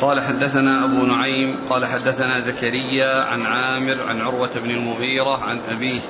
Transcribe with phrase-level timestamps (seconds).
[0.00, 6.00] قال حدثنا أبو نعيم قال حدثنا زكريا عن عامر عن عروة بن المغيرة عن أبيه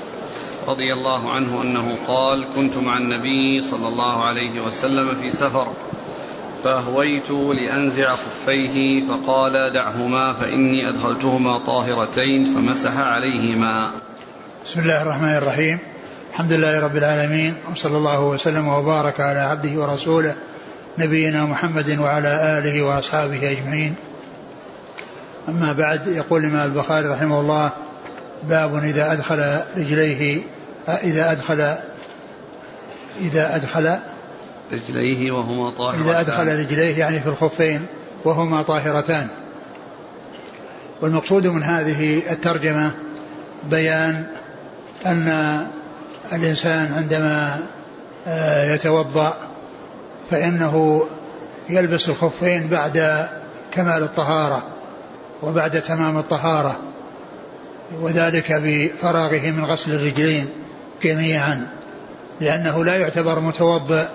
[0.69, 5.69] رضي الله عنه أنه قال كنت مع النبي صلى الله عليه وسلم في سفر
[6.65, 13.91] فأهويت لأنزع خفيه فقال دعهما فإني أدخلتهما طاهرتين فمسح عليهما.
[14.65, 15.79] بسم الله الرحمن الرحيم.
[16.33, 20.37] الحمد لله رب العالمين وصلى الله وسلم وبارك على عبده ورسوله
[20.99, 23.95] نبينا محمد وعلى آله وأصحابه أجمعين.
[25.49, 27.73] أما بعد يقول الإمام البخاري رحمه الله
[28.49, 30.43] باب إذا أدخل رجليه
[30.89, 31.75] إذا أدخل
[33.21, 33.99] إذا أدخل
[34.73, 36.09] رجليه وهما طاهرتان.
[36.09, 37.87] إذا أدخل رجليه يعني في الخفين
[38.25, 39.29] وهما طاهرتان.
[41.03, 42.91] والمقصود من هذه الترجمة
[43.71, 44.27] بيان
[45.07, 45.59] أن
[46.33, 47.61] الإنسان عندما
[48.75, 49.48] يتوضأ
[50.31, 51.05] فإنه
[51.71, 53.27] يلبس الخفين بعد
[53.73, 54.63] كمال الطهارة
[55.43, 56.79] وبعد تمام الطهارة
[58.01, 60.47] وذلك بفراغه من غسل الرجلين
[61.03, 61.67] جميعا
[62.41, 64.07] لأنه لا يعتبر متوضئ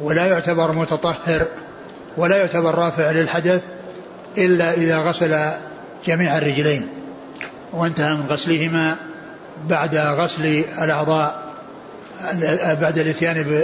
[0.00, 1.46] ولا يعتبر متطهر
[2.16, 3.62] ولا يعتبر رافع للحدث
[4.38, 5.50] إلا إذا غسل
[6.06, 6.88] جميع الرجلين.
[7.72, 8.96] وانتهى من غسلهما
[9.68, 11.46] بعد غسل الأعضاء
[12.80, 13.62] بعد الإتيان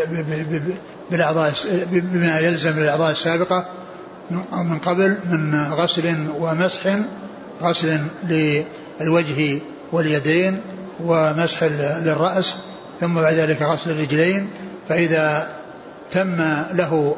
[1.13, 1.53] بالأعضاء
[1.91, 3.67] بما يلزم الاعضاء السابقة
[4.53, 6.99] من قبل من غسل ومسح
[7.63, 9.61] غسل للوجه
[9.93, 10.61] واليدين
[11.01, 11.63] ومسح
[12.05, 12.55] للرأس
[13.01, 14.51] ثم بعد ذلك غسل الرجلين.
[14.89, 15.49] فإذا
[16.11, 16.37] تم
[16.75, 17.17] له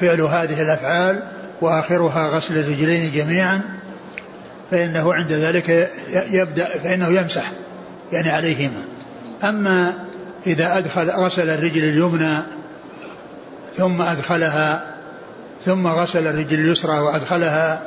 [0.00, 1.22] فعل هذه الأفعال
[1.60, 3.60] وآخرها غسل الرجلين جميعا
[4.70, 5.90] فإنه عند ذلك
[6.30, 7.52] يبدأ فإنه يمسح
[8.12, 8.82] يعني عليهما.
[9.44, 9.92] أما
[10.46, 12.36] إذا أدخل غسل الرجل اليمنى
[13.76, 14.94] ثم أدخلها
[15.64, 17.82] ثم غسل الرجل اليسرى وأدخلها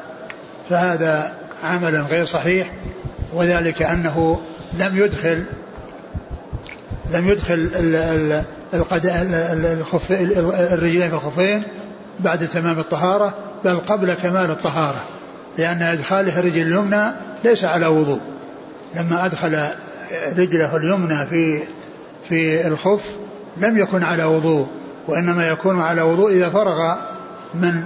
[0.70, 1.34] فهذا
[1.64, 2.72] عمل غير صحيح
[3.34, 4.40] وذلك أنه
[4.74, 5.46] لم يدخل
[7.12, 7.70] لم يدخل
[10.74, 11.64] الرجلين في الخفين
[12.20, 13.34] بعد تمام الطهارة
[13.66, 15.04] بل قبل كمال الطهارة
[15.58, 17.12] لأن إدخاله الرجل اليمنى
[17.44, 18.20] ليس على وضوء.
[18.96, 19.68] لما أدخل
[20.38, 21.64] رجله اليمنى في
[22.30, 23.04] في الخف
[23.58, 24.68] لم يكن على وضوء.
[25.10, 26.96] وإنما يكون على وضوء إذا فرغ
[27.54, 27.84] من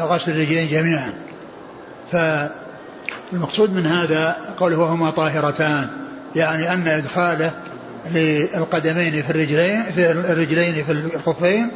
[0.00, 1.12] غسل الرجلين جميعا.
[2.12, 5.88] فالمقصود من هذا قوله وهما طاهرتان
[6.36, 7.50] يعني أن إدخاله
[8.14, 11.68] للقدمين في الرجلين في الرجلين في الخفين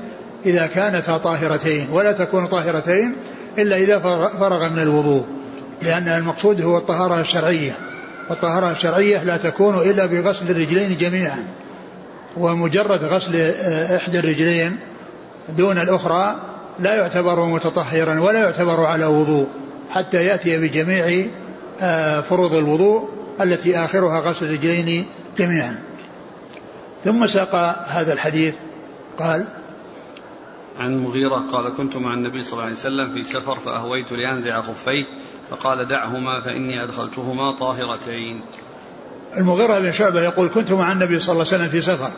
[0.46, 3.16] إذا كانتا طاهرتين ولا تكون طاهرتين
[3.58, 3.98] إلا إذا
[4.38, 5.24] فرغ من الوضوء
[5.82, 7.72] لأن المقصود هو الطهارة الشرعية.
[8.30, 11.44] والطهارة الشرعية لا تكون إلا بغسل الرجلين جميعا.
[12.36, 13.36] ومجرد غسل
[13.96, 14.78] إحدى الرجلين
[15.48, 16.40] دون الأخرى
[16.78, 19.46] لا يعتبر متطهرا ولا يعتبر على وضوء
[19.90, 21.26] حتى يأتي بجميع
[22.22, 23.08] فروض الوضوء
[23.40, 25.06] التي آخرها غسل الرجلين
[25.38, 25.78] جميعا.
[27.04, 27.54] ثم ساق
[27.88, 28.54] هذا الحديث
[29.18, 29.44] قال
[30.78, 35.04] عن المغيرة قال كنت مع النبي صلى الله عليه وسلم في سفر فأهويت لأنزع خفيه
[35.50, 38.40] فقال دعهما فإني أدخلتهما طاهرتين.
[39.36, 42.10] المغيرة بن شعبة يقول كنت مع النبي صلى الله عليه وسلم في سفر.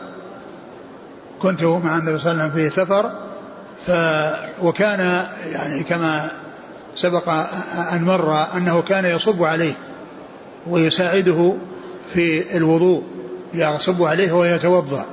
[1.43, 3.11] كنت مع النبي صلى الله عليه وسلم في سفر.
[3.87, 3.91] ف
[4.62, 6.28] وكان يعني كما
[6.95, 7.28] سبق
[7.93, 9.75] أن مر أنه كان يصب عليه
[10.67, 11.55] ويساعده
[12.15, 13.03] في الوضوء
[13.55, 15.06] يصب عليه ويتوضأ.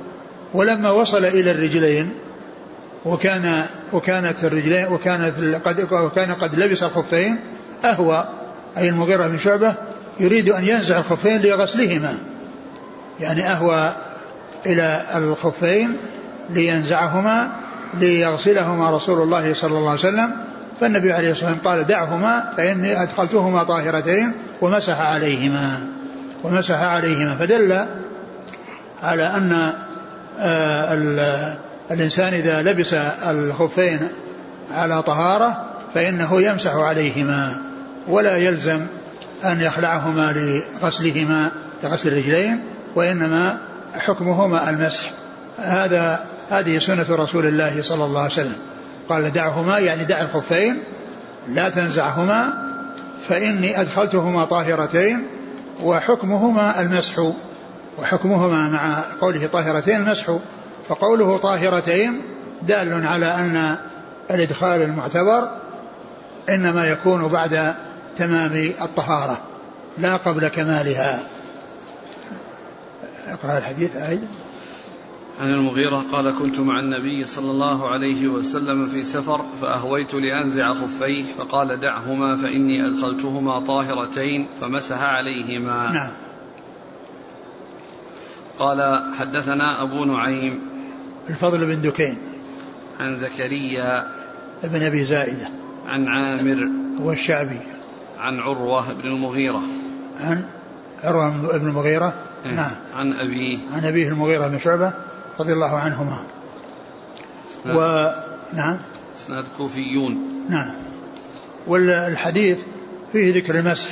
[0.54, 2.12] ولما وصل إلى الرجلين
[3.04, 5.34] وكان وكانت الرجلين وكانت
[5.64, 7.36] قد وكان قد لبس الخفين
[7.84, 8.28] أهوى
[8.78, 9.74] أي المغيرة بن شعبة
[10.20, 12.14] يريد أن ينزع الخفين لغسلهما.
[13.20, 13.92] يعني أهوى
[14.66, 15.96] إلى الخفين
[16.50, 17.50] لينزعهما
[17.94, 20.32] ليغسلهما رسول الله صلى الله عليه وسلم.
[20.80, 25.88] فالنبي عليه الصلاة والسلام قال دعهما فإني أدخلتهما طاهرتين ومسح عليهما.
[26.44, 27.36] ومسح عليهما.
[27.36, 27.86] فدل
[29.02, 29.72] على أن
[31.90, 32.94] الإنسان إذا لبس
[33.28, 34.08] الخفين
[34.70, 35.64] على طهارة
[35.94, 37.69] فإنه يمسح عليهما.
[38.08, 38.86] ولا يلزم
[39.44, 41.50] أن يخلعهما لغسلهما
[41.84, 42.60] لغسل الرجلين
[42.96, 43.58] وإنما
[43.94, 45.12] حكمهما المسح.
[45.58, 48.56] هذا هذه سنة رسول الله صلى الله عليه وسلم.
[49.08, 50.78] قال دعهما يعني دع الخفين
[51.48, 52.52] لا تنزعهما
[53.28, 55.26] فإني أدخلتهما طاهرتين
[55.82, 57.32] وحكمهما المسح.
[57.98, 60.36] وحكمهما مع قوله طاهرتين المسح.
[60.88, 62.22] فقوله طاهرتين
[62.62, 63.76] دال على أن
[64.30, 65.50] الإدخال المعتبر
[66.48, 67.74] إنما يكون بعد
[68.16, 69.40] تمام الطهارة
[69.98, 71.22] لا قبل كمالها.
[73.28, 74.26] اقرأ الحديث أيضا
[75.40, 81.24] عن المغيرة قال كنت مع النبي صلى الله عليه وسلم في سفر فأهويت لأنزع خفيه
[81.24, 85.92] فقال دعهما فإني أدخلتهما طاهرتين فمسح عليهما.
[85.92, 86.12] نعم.
[88.58, 90.60] قال حدثنا أبو نعيم.
[91.30, 92.18] الفضل بن دكين.
[93.00, 94.06] عن زكريا.
[94.64, 95.48] بن أبي زائدة.
[95.86, 96.68] عن عامر.
[97.00, 97.60] هو الشعبي.
[98.20, 99.62] عن عروة بن المغيرة.
[100.16, 100.44] عن
[101.02, 102.14] عروة بن المغيرة؟
[102.46, 102.52] إيه.
[102.52, 102.76] نعم.
[102.94, 103.58] عن أبيه.
[103.72, 104.92] عن أبيه المغيرة بن شعبة
[105.40, 106.18] رضي الله عنهما.
[107.66, 108.10] و
[108.52, 108.78] نعم.
[109.16, 110.18] إسناد كوفيون.
[110.48, 110.74] نعم.
[111.66, 112.58] والحديث
[113.12, 113.90] فيه ذكر المسح.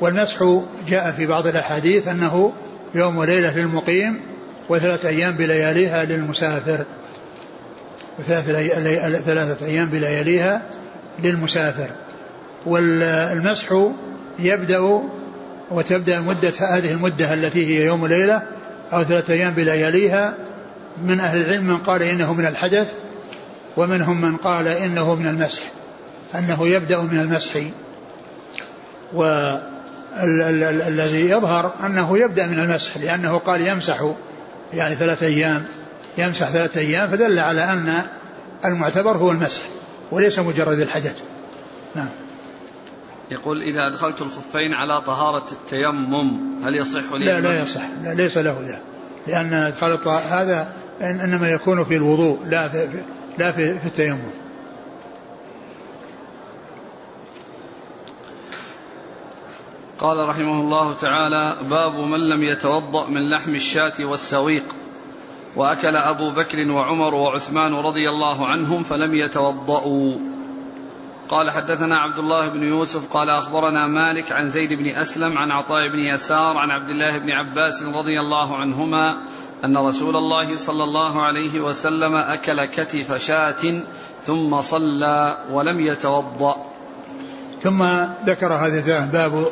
[0.00, 2.52] والمسح جاء في بعض الأحاديث أنه
[2.94, 4.20] يوم وليلة للمقيم
[4.68, 6.84] وثلاثة أيام بلياليها للمسافر.
[8.18, 8.68] وثلاثة
[9.18, 10.62] ثلاثة أيام بلياليها
[11.18, 11.90] للمسافر.
[12.66, 13.90] والمسح
[14.38, 15.02] يبدأ
[15.70, 18.42] وتبدأ مدة هذه المدة التي هي يوم وليلة
[18.92, 20.34] أو ثلاثة أيام بلياليها.
[21.04, 22.92] من أهل العلم من قال إنه من الحدث
[23.76, 25.62] ومنهم من قال إنه من المسح
[26.34, 27.60] أنه يبدأ من المسح.
[30.12, 34.12] والذي يظهر أنه يبدأ من المسح لأنه قال يمسح
[34.74, 35.64] يعني ثلاثة أيام
[36.18, 38.02] يمسح ثلاثة أيام فدل على أن
[38.64, 39.62] المعتبر هو المسح
[40.10, 41.16] وليس مجرد الحدث.
[41.94, 42.08] نعم.
[43.30, 46.30] يقول إذا أدخلت الخفين على طهارة التيمم
[46.64, 47.82] هل يصح لي لا لا؟ يصح.
[48.02, 48.80] لا ليس له ذا.
[49.26, 53.02] لأن إدخال هذا إن- إنما يكون في الوضوء لا في في-
[53.38, 54.18] لا في, في التيمم.
[59.98, 64.64] قال رحمه الله تعالى باب من لم يتوضأ من لحم الشاة والسويق.
[65.56, 70.14] وأكل أبو بكر وعمر وعثمان رضي الله عنهم فلم يتوضأوا.
[71.28, 75.88] قال حدثنا عبد الله بن يوسف قال أخبرنا مالك عن زيد بن أسلم عن عطاء
[75.88, 79.16] بن يسار عن عبد الله بن عباس رضي الله عنهما
[79.64, 83.82] أن رسول الله صلى الله عليه وسلم أكل كتف شاة
[84.22, 86.56] ثم صلى ولم يتوضأ.
[87.62, 87.82] ثم
[88.26, 89.44] ذكر هذا باب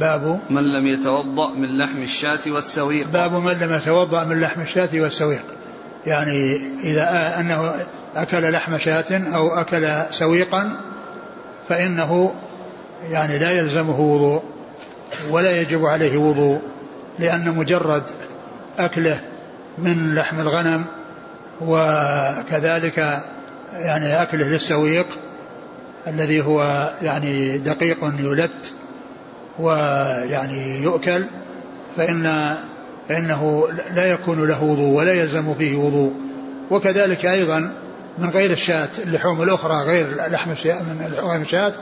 [0.00, 3.06] باب من لم يتوضأ من لحم الشاة والسويق.
[3.06, 5.59] باب من لم يتوضأ من لحم الشاة والسويق.
[6.06, 7.74] يعني إذا أنه
[8.16, 10.76] أكل لحم شاة أو أكل سويقا
[11.68, 12.34] فإنه
[13.10, 14.42] يعني لا يلزمه وضوء
[15.30, 16.60] ولا يجب عليه وضوء
[17.18, 18.02] لأن مجرد
[18.78, 19.20] أكله
[19.78, 20.84] من لحم الغنم
[21.60, 23.22] وكذلك
[23.72, 25.06] يعني أكله للسويق
[26.06, 28.74] الذي هو يعني دقيق يلت
[29.58, 31.26] ويعني يؤكل
[31.96, 32.54] فإن
[33.08, 36.12] فإنه لا يكون له وضوء ولا يلزم فيه وضوء.
[36.70, 37.72] وكذلك أيضا
[38.18, 41.72] من غير الشاة اللحوم الأخرى غير لحم من لحوم الشاة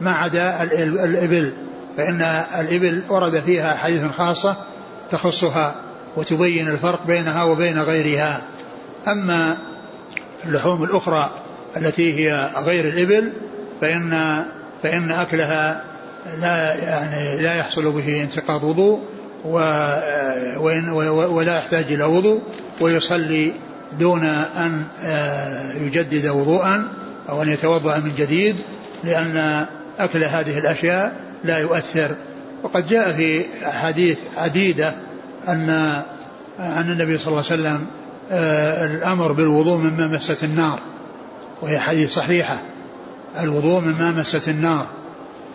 [0.00, 1.52] ما عدا الإبل.
[1.96, 2.22] فإن
[2.60, 4.56] الإبل ورد فيها حديث خاصة
[5.10, 5.74] تخصها
[6.16, 8.42] وتبين الفرق بينها وبين غيرها.
[9.08, 9.56] أما
[10.46, 11.30] اللحوم الأخرى
[11.76, 13.32] التي هي غير الإبل
[13.80, 14.44] فإن
[14.82, 15.84] فإن أكلها
[16.40, 19.00] لا يعني لا يحصل به انتقاض وضوء
[21.30, 22.42] ولا يحتاج إلى وضوء
[22.80, 23.52] ويصلي
[23.98, 24.24] دون
[24.56, 26.88] أن آه، يجدد وضوءا
[27.28, 28.56] أو أن يتوضأ من جديد
[29.04, 29.66] لأن
[29.98, 31.12] أكل هذه الأشياء
[31.44, 32.16] لا يؤثر.
[32.62, 34.94] وقد جاء في أحاديث عديدة
[35.48, 35.70] أن
[36.58, 37.86] عن النبي صلى الله عليه وسلم
[38.30, 40.78] آه، الأمر بالوضوء مما مست النار.
[41.62, 42.56] وهي حديث صحيحة.
[43.42, 44.86] الوضوء مما مست النار.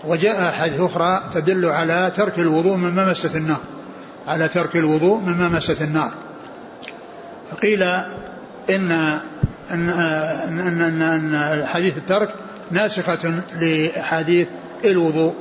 [0.06, 3.60] وجاء أحاديث أخرى تدل على ترك الوضوء مما مست النار.
[4.30, 6.14] على ترك الوضوء مما مست النار.
[7.52, 8.92] فقيل إن
[9.72, 12.34] أن أن أن, أن, حديث الترك
[12.72, 14.48] ناسخة لحديث
[14.86, 15.36] الوضوء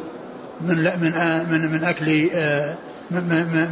[0.61, 1.13] من من
[1.51, 2.75] من من أكل آه،
[3.11, 3.23] من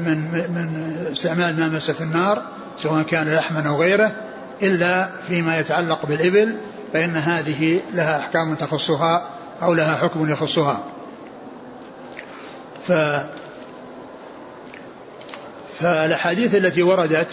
[0.05, 0.19] من,
[0.55, 2.43] من استعمال ما مست النار
[2.79, 4.13] سواء كان لحما أو غيره
[4.63, 6.57] إلا فيما يتعلق بالإبل
[6.93, 9.29] فإن هذه لها أحكام تخصها
[9.63, 10.85] أو لها حكم يخصها.
[12.89, 12.93] ف
[15.81, 17.29] فالأحاديث التي وردت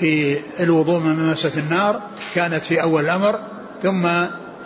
[0.00, 2.00] في الوضوء من مسة النار
[2.34, 3.38] كانت في أول الأمر
[3.82, 4.08] ثم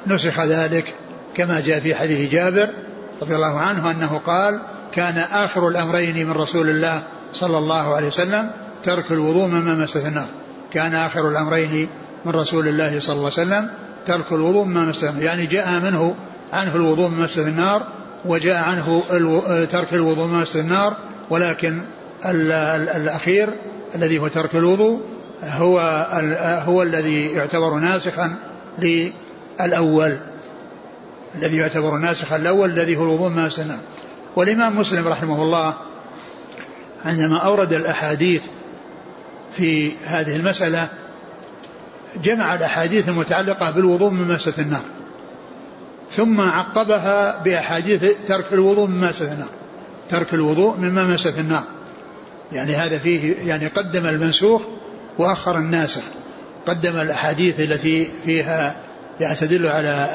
[0.07, 0.95] نسخ ذلك
[1.35, 2.69] كما جاء في حديث جابر
[3.23, 4.61] رضي الله عنه أنه قال
[4.95, 8.51] كان آخر الأمرين من رسول الله صلى الله عليه وسلم
[8.85, 10.27] ترك الوضوء مما مسة النار.
[10.73, 11.89] كان آخر الأمرين
[12.25, 13.71] من رسول الله صلى الله عليه وسلم
[14.07, 15.23] ترك الوضوء مما مسة النار.
[15.23, 16.15] يعني جاء منه
[16.53, 17.83] عنه الوضوء من مسة النار
[18.25, 19.03] وجاء عنه
[19.71, 20.97] ترك الوضوء من مسجد النار
[21.31, 21.83] ولكن
[22.25, 23.49] الأخير
[23.95, 25.00] الذي هو ترك الوضوء
[25.45, 25.79] هو
[26.67, 28.37] هو الذي يعتبر ناسخا
[28.79, 30.21] للأول.
[31.35, 33.79] الذي يعتبر ناسخا الأول الذي هو الوضوء مسجد النار
[34.37, 35.75] والإمام مسلم رحمه الله
[37.05, 38.43] عندما أورد الأحاديث
[39.52, 40.88] في هذه المسألة
[42.25, 44.83] جمع الأحاديث المتعلقة بالوضوء من مسة النار
[46.11, 49.49] ثم عقبها بأحاديث ترك الوضوء من مسة النار.
[50.11, 51.64] ترك الوضوء مما مسة النار.
[52.54, 54.62] يعني هذا فيه يعني قدم المنسوخ
[55.18, 56.02] وأخر الناسخ
[56.66, 58.75] قدم الأحاديث التي فيها
[59.21, 60.09] يعني تدل على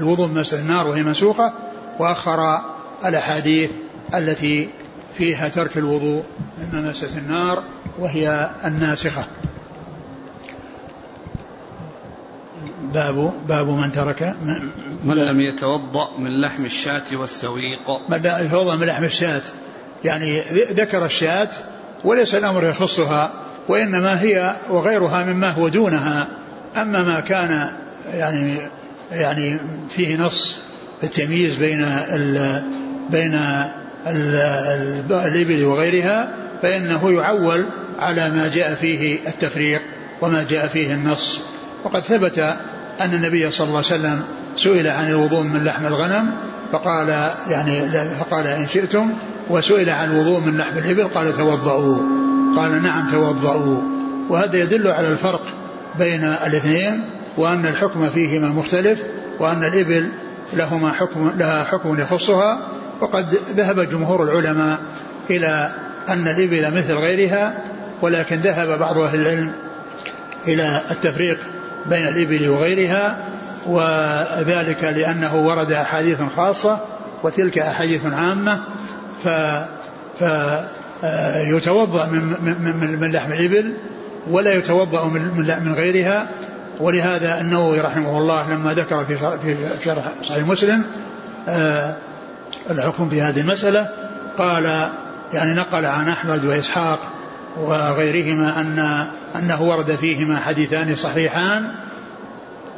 [0.00, 1.52] الوضوء من النار وهي منسوخة
[1.98, 2.58] وأخر
[3.04, 3.70] الأحاديث
[4.14, 4.68] التي
[5.18, 6.22] فيها ترك الوضوء
[6.58, 7.62] مما مسة النار
[7.98, 9.24] وهي الناسخة.
[12.94, 14.70] باب باب من ترك من,
[15.04, 17.90] من لم يتوضأ من لحم الشاة والسويق.
[18.08, 19.42] من لا يتوضأ من لحم الشاة
[20.04, 21.50] يعني ذكر الشاة
[22.04, 23.32] وليس الأمر يخصها
[23.68, 26.26] وإنما هي وغيرها مما هو دونها.
[26.76, 27.68] أما ما كان
[28.14, 28.56] يعني
[29.12, 29.56] يعني
[29.88, 30.60] فيه نص
[31.02, 32.62] التمييز بين ال
[33.10, 33.40] بين
[35.10, 36.28] الإبل وغيرها
[36.62, 37.66] فإنه يعول
[37.98, 39.82] على ما جاء فيه التفريق
[40.22, 41.40] وما جاء فيه النص.
[41.84, 42.38] وقد ثبت
[43.00, 44.24] أن النبي صلى الله عليه وسلم
[44.56, 46.30] سئل عن الوضوء من لحم الغنم
[46.72, 49.12] فقال يعني فقال إن شئتم
[49.50, 51.98] وسئل عن الوضوء من لحم الإبل قال توضؤوا.
[52.56, 53.80] قال نعم توضؤوا.
[54.28, 55.42] وهذا يدل على الفرق
[55.98, 59.02] بين الاثنين وأن الحكم فيهما مختلف
[59.40, 60.08] وأن الإبل
[60.52, 62.68] لهما حكم لها حكم يخصها.
[63.00, 64.78] وقد ذهب جمهور العلماء
[65.30, 65.72] إلى
[66.08, 67.54] أن الإبل مثل غيرها
[68.02, 69.52] ولكن ذهب بعض أهل العلم
[70.48, 71.38] إلى التفريق
[71.86, 73.18] بين الإبل وغيرها
[73.66, 76.80] وذلك لأنه ورد أحاديث خاصة
[77.22, 78.60] وتلك أحاديث عامة.
[79.24, 79.28] ف
[81.00, 83.76] فيتوضأ من, من, من لحم الإبل
[84.30, 85.22] ولا يتوضأ من,
[85.64, 86.26] من غيرها.
[86.80, 90.84] ولهذا النووي رحمه الله لما ذكر في في شرح صحيح مسلم
[91.48, 91.96] آه،
[92.70, 93.88] الحكم في هذه المسألة
[94.38, 94.64] قال
[95.34, 96.98] يعني نقل عن أحمد وإسحاق
[97.56, 99.06] وغيرهما أن
[99.38, 101.68] أنه ورد فيهما حديثان صحيحان.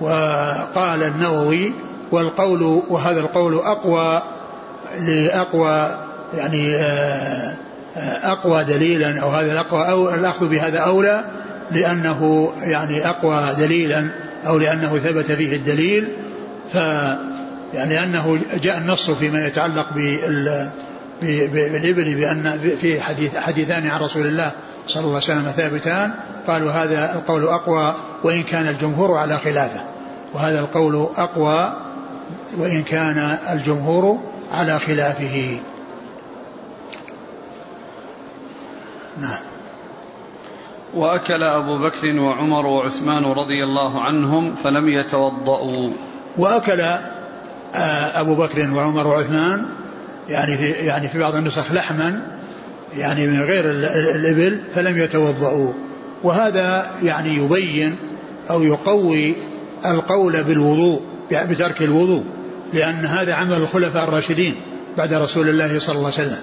[0.00, 1.72] وقال النووي
[2.12, 4.22] والقول وهذا القول أقوى
[5.00, 7.56] لأقوى يعني آه،
[8.32, 11.24] أقوى دليلا أو هذا الأقوى أو الأخذ بهذا أولى
[11.70, 14.10] لأنه يعني أقوى دليلا
[14.46, 16.08] أو لأنه ثبت فيه الدليل.
[16.72, 16.74] ف
[17.74, 20.68] يعني أنه جاء النص فيما يتعلق بال
[21.22, 24.50] بالإبل بأن في حديث حديثان عن رسول الله
[24.88, 26.14] صلى الله عليه وسلم ثابتان.
[26.46, 29.80] قالوا هذا القول أقوى وإن كان الجمهور على خلافه
[30.34, 31.72] وهذا القول أقوى
[32.58, 34.18] وإن كان الجمهور
[34.52, 35.58] على خلافه.
[39.20, 39.38] نعم.
[40.94, 45.90] وأكل أبو بكر وعمر وعثمان رضي الله عنهم فلم يتوضأوا
[46.38, 49.66] وأكل آه، أبو بكر وعمر وعثمان
[50.28, 52.38] يعني في يعني في بعض النسخ لحما
[52.96, 53.70] يعني من غير
[54.14, 55.72] الإبل فلم يتوضأوا
[56.24, 57.96] وهذا يعني يبين
[58.50, 59.34] أو يقوي
[59.86, 62.24] القول بالوضوء بترك الوضوء
[62.72, 64.54] لأن هذا عمل الخلفاء الراشدين
[64.98, 66.42] بعد رسول الله صلى الله عليه وسلم.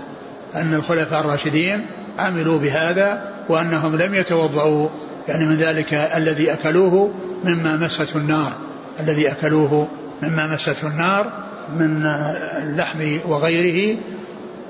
[0.55, 1.86] أن الخلفاء الراشدين
[2.19, 4.89] عملوا بهذا وأنهم لم يتوضأوا
[5.27, 8.51] يعني من ذلك الذي أكلوه مما مسته النار
[9.00, 9.88] الذي أكلوه
[10.22, 11.31] مما مسته النار
[11.77, 12.05] من
[12.63, 13.98] اللحم وغيره.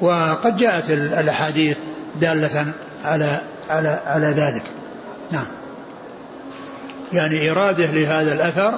[0.02, 1.78] وقد جاءت الأحاديث
[2.22, 2.66] دالة
[3.04, 4.63] على على على ذلك.
[5.32, 5.46] نعم.
[7.13, 8.74] يعني إرادة لهذا الأثر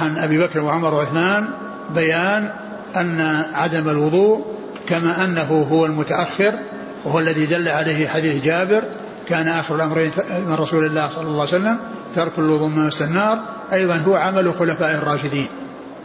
[0.00, 1.48] عن أبي بكر وعمر وعثمان
[1.94, 2.50] بيان
[2.96, 3.20] أن
[3.54, 4.55] عدم الوضوء
[4.88, 6.58] كما أنه هو المتأخر
[7.04, 8.82] وهو الذي دل عليه حديث جابر
[9.28, 10.10] كان آخر الأمرين
[10.46, 11.78] من رسول الله صلى الله عليه وسلم
[12.14, 15.48] ترك الوضوء من النار أيضا هو عمل خلفاء الراشدين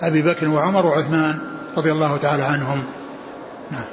[0.01, 1.39] أبي بكر وعمر وعثمان
[1.77, 2.83] رضي الله تعالى عنهم.
[3.71, 3.85] نعم.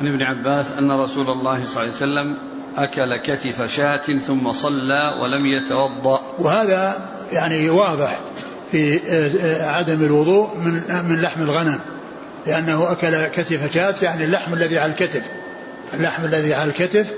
[0.00, 2.36] عن ابن عباس أن رسول الله صلى الله عليه وسلم
[2.76, 6.20] أكل كتف شاة ثم صلى ولم يتوضأ.
[6.38, 6.96] وهذا
[7.32, 8.20] يعني واضح
[8.72, 8.98] في
[9.62, 11.78] عدم الوضوء من من لحم الغنم.
[12.46, 15.22] لأنه أكل كتف شاة يعني اللحم الذي على الكتف.
[15.94, 17.12] اللحم الذي على الكتف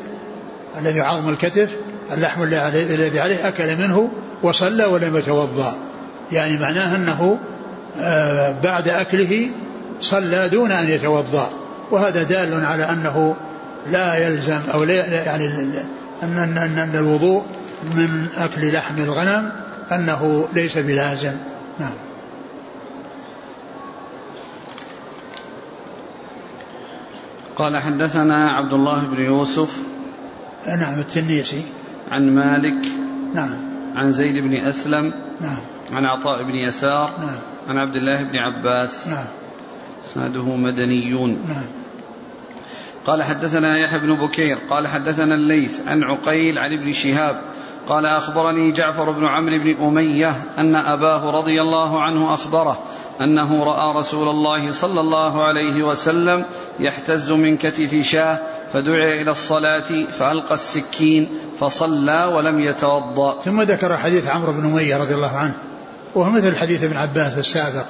[0.81, 1.76] الذي عظم الكتف
[2.12, 4.11] اللحم الذي عليه أكل منه
[4.43, 5.76] وصلى ولم يتوضأ.
[6.33, 7.38] يعني معناه أنه
[8.00, 9.50] آه، بعد أكله
[10.00, 11.50] صلى دون أن يتوضأ.
[11.90, 13.37] وهذا دال على أنه
[13.90, 15.47] لا يلزم أو لا يعني
[16.23, 17.43] أن, أن, أن الوضوء
[17.95, 19.52] من أكل لحم الغنم
[19.93, 21.33] أنه ليس بلازم.
[21.78, 21.93] نعم.
[27.57, 29.83] قال حدثنا عبد الله بن يوسف
[30.67, 31.63] نعم التنيسي.
[32.11, 32.89] عن مالك
[33.35, 33.57] نعم.
[33.97, 35.61] عن زيد بن أسلم نعم.
[35.93, 37.39] عن عطاء بن يسار نعم.
[37.69, 39.09] عن عبد الله بن عباس.
[39.09, 39.27] نعم.
[40.05, 41.39] إسناده مدنيون.
[41.49, 41.67] نعم.
[43.07, 47.41] قال حدثنا يحيى بن بكير قال حدثنا الليث عن عقيل عن ابن شهاب
[47.89, 52.83] قال أخبرني جعفر بن عمرو بن أمية أن أباه رضي الله عنه أخبره
[53.21, 56.44] أنه رأى رسول الله صلى الله عليه وسلم
[56.80, 58.40] يحتز من كتف شاه
[58.73, 61.28] فدعي إلى الصلاة فألقى السكين
[61.61, 63.40] فصلى ولم يتوضأ.
[63.40, 65.54] ثم ذكر حديث عمرو بن أمية رضي الله عنه
[66.14, 67.87] وهو مثل حديث ابن عباس السابق.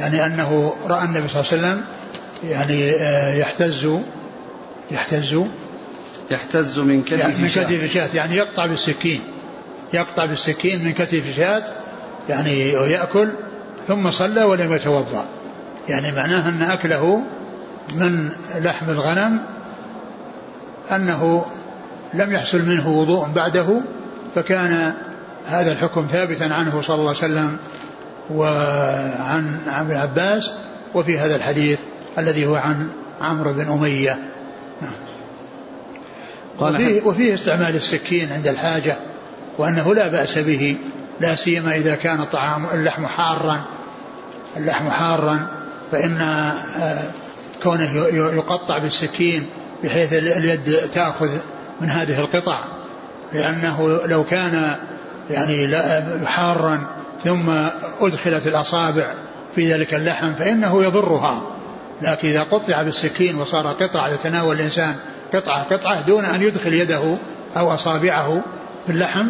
[0.00, 1.84] يعني أنه رأى النبي صلى الله عليه وسلم
[2.44, 3.88] يعني آه، يحتز
[4.90, 5.36] يحتز.
[6.30, 7.62] يحتز من كتف يعني من شاه.
[7.64, 9.20] كتف شاة يعني يقطع بالسكين
[9.92, 11.64] يقطع بالسكين من كتف شاة
[12.28, 13.28] يعني ويأكل
[13.88, 15.24] ثم صلى ولم يتوضأ.
[15.88, 17.22] يعني معناه أن أكله
[17.94, 19.40] من لحم الغنم
[20.92, 21.44] أنه
[22.14, 23.80] لم يحصل منه وضوء بعده
[24.34, 24.92] فكان
[25.46, 27.58] هذا الحكم ثابتا عنه صلى الله عليه وسلم
[28.30, 30.50] وعن عن ابن عباس
[30.94, 31.78] وفي هذا الحديث
[32.18, 32.88] الذي هو عن
[33.20, 34.18] عمرو بن أمية.
[36.58, 38.96] قال وفيه, وفيه استعمال السكين عند الحاجة
[39.58, 40.76] وأنه لا بأس به.
[41.20, 43.60] لا سيما إذا كان طعام اللحم حارا.
[44.56, 45.48] اللحم حارا
[45.92, 47.02] فإن آه،
[47.62, 49.46] كونه يقطع بالسكين
[49.84, 51.28] بحيث اليد تأخذ
[51.80, 52.64] من هذه القطع.
[53.32, 54.76] لأنه لو كان
[55.30, 55.76] يعني
[56.26, 56.86] حارا
[57.24, 57.50] ثم
[58.00, 59.14] أدخلت الأصابع
[59.54, 61.42] في ذلك اللحم فإنه يضرها.
[62.02, 64.96] لكن إذا قطع بالسكين وصار قطع يتناول الإنسان
[65.34, 67.16] قطعة قطعة دون أن يدخل يده
[67.56, 68.42] أو أصابعه
[68.86, 69.28] في اللحم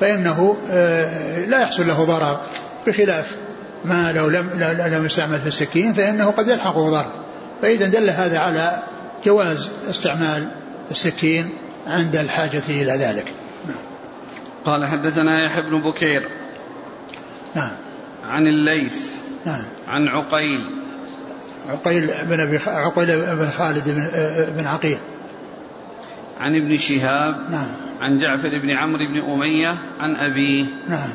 [0.00, 2.40] فإنه آه، لا يحصل له ضرر
[2.86, 3.36] بخلاف
[3.84, 4.50] ما لو لم
[4.94, 7.24] لم يستعمل في السكين فإنه قد يلحقه ضرر.
[7.62, 8.82] فإذا دل هذا على
[9.24, 10.56] جواز استعمال
[10.90, 11.50] السكين
[11.86, 13.32] عند الحاجة إلى ذلك.
[14.64, 16.28] قال حدثنا يحيى بن بكير.
[17.54, 17.76] نعم.
[18.28, 18.96] عن الليث.
[19.44, 19.64] نعم.
[19.88, 20.66] عن عقيل.
[21.68, 24.08] عقيل بن أبي عقيل بن خالد بن,
[24.56, 24.98] بن عقيل.
[26.40, 27.50] عن ابن شهاب.
[27.50, 27.83] نعم.
[28.04, 30.64] عن جعفر بن عمرو بن أمية عن أبيه.
[30.88, 31.14] نعم.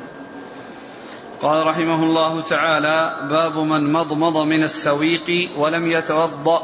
[1.41, 6.59] قال رحمه الله تعالى باب من مضمض من السويق ولم يتوضأ.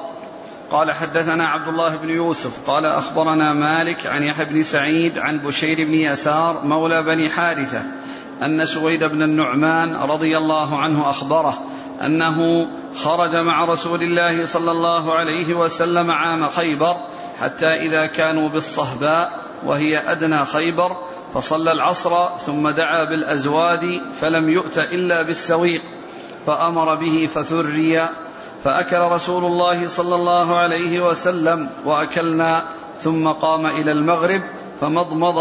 [0.72, 2.70] قال حدثنا عبد الله بن يوسف.
[2.70, 7.84] قال أخبرنا مالك عن يحيى بن سعيد عن بشير بن يسار مولى بني حارثة
[8.42, 11.62] أن سويد بن النعمان رضي الله عنه أخبره
[12.02, 16.96] أنه خرج مع رسول الله صلى الله عليه وسلم عام خيبر
[17.42, 20.98] حتى إذا كانوا بالصهباء وهي أدنى خيبر
[21.34, 25.82] فصلى العصر ثم دعا بالأزواد فلم يؤت إلا بالسويق
[26.46, 28.10] فأمر به فثري
[28.64, 32.64] فأكل رسول الله صلى الله عليه وسلم وأكلنا
[33.00, 34.42] ثم قام إلى المغرب
[34.82, 35.38] فمضمض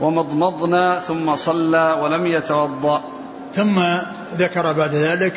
[0.00, 3.19] ومضمضنا ثم صلى ولم يتوضأ.
[3.54, 3.80] ثم
[4.38, 5.32] ذكر بعد ذلك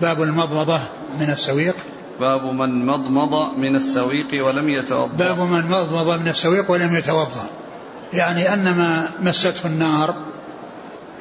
[0.00, 0.80] باب المضمضة
[1.20, 1.74] من السويق.
[2.20, 5.16] باب من مضمض من السويق ولم يتوضأ.
[5.16, 7.46] باب من مضمض من السويق ولم يتوضأ.
[8.12, 10.14] يعني أن ما مسته النار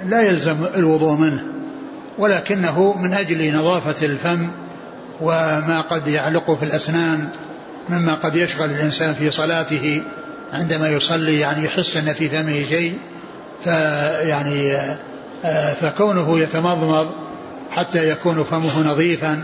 [0.06, 1.43] لا يلزم الوضوء منه
[2.17, 4.47] ولكنه من أجل نظافة الفم
[5.21, 7.27] وما قد يعلق في الأسنان
[7.89, 10.01] مما قد يشغل الإنسان في صلاته
[10.54, 12.97] عندما يصلي يعني يحس أن في فمه شيء
[13.63, 14.97] فيعني آه،
[15.82, 17.08] فكونه يتمضمض
[17.71, 19.43] حتى يكون فمه نظيفا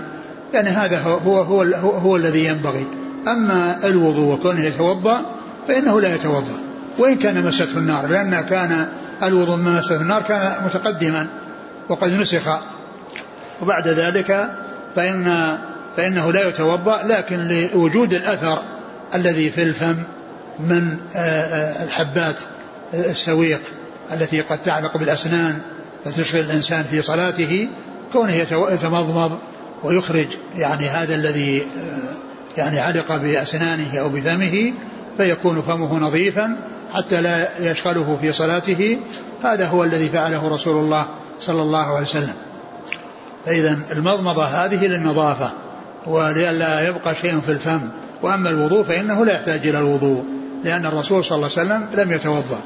[0.54, 2.88] يعني هذا هو هو هو, هو, هو الذي ينبغي.
[3.28, 5.22] أما الوضوء وكونه يتوضأ
[5.68, 6.58] فإنه لا يتوضأ
[6.98, 8.88] وإن كان مسته النار لأن كان
[9.24, 11.28] الوضوء من مسته النار كان متقدما
[11.90, 12.60] وقد نسخ.
[13.62, 14.50] وبعد ذلك
[14.96, 15.58] فإن
[15.98, 18.62] فإنه لا يتوضأ لكن لوجود الأثر
[19.16, 19.96] الذي في الفم
[20.60, 22.36] من آه، آه، الحبات
[22.94, 23.62] السويق
[24.12, 25.62] التي قد تعلق بالأسنان
[26.06, 27.68] فتشغل الإنسان في صلاته
[28.14, 28.34] كونه
[28.72, 29.40] يتمضمض
[29.84, 32.18] ويخرج يعني هذا الذي آه،
[32.58, 34.74] يعني علق بأسنانه أو بفمه
[35.18, 36.58] فيكون فمه نظيفا
[36.94, 38.98] حتى لا يشغله في صلاته.
[39.44, 41.06] هذا هو الذي فعله رسول الله
[41.40, 42.34] صلى الله عليه وسلم.
[43.46, 45.52] فإذا المضمضة هذه للنظافة
[46.08, 47.82] ولئلا يبقى شيء في الفم.
[48.22, 50.24] وأما الوضوء فإنه لا يحتاج إلى الوضوء
[50.64, 52.60] لأن الرسول صلى الله عليه وسلم لم يتوضأ.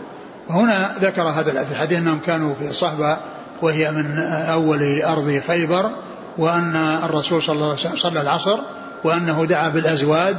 [0.55, 3.17] وهنا ذكر هذا في الحديث أنهم كانوا في صحبة
[3.61, 5.91] وهي من أول أرض خيبر
[6.37, 8.59] وأن الرسول صلى الله عليه وسلم صلى العصر
[9.03, 10.37] وأنه دعا بالأزواد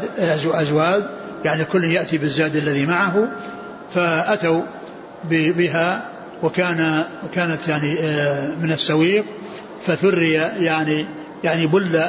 [0.55, 1.07] أزواد
[1.45, 3.29] يعني كل يأتي بالزاد الذي معه
[3.95, 4.63] فأتوا
[5.31, 6.09] بها
[6.43, 9.25] وكان كانت يعني آه، من السويق
[9.87, 11.07] فثري يعني
[11.45, 12.01] يعني بل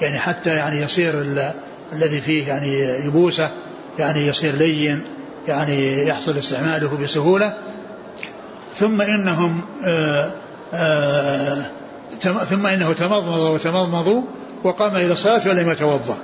[0.00, 1.14] يعني حتى يعني يصير
[1.92, 3.50] الذي فيه يعني يبوسه
[3.98, 5.02] يعني يصير لين
[5.48, 7.54] يعني يحصل استعماله بسهولة.
[8.74, 10.30] ثم إنهم آآ آه،
[10.74, 11.64] آآ
[12.24, 14.22] آه، ثم إنه تمضمض وتمضمضوا
[14.64, 16.18] وقام إلى الصلاة ولم يتوضأ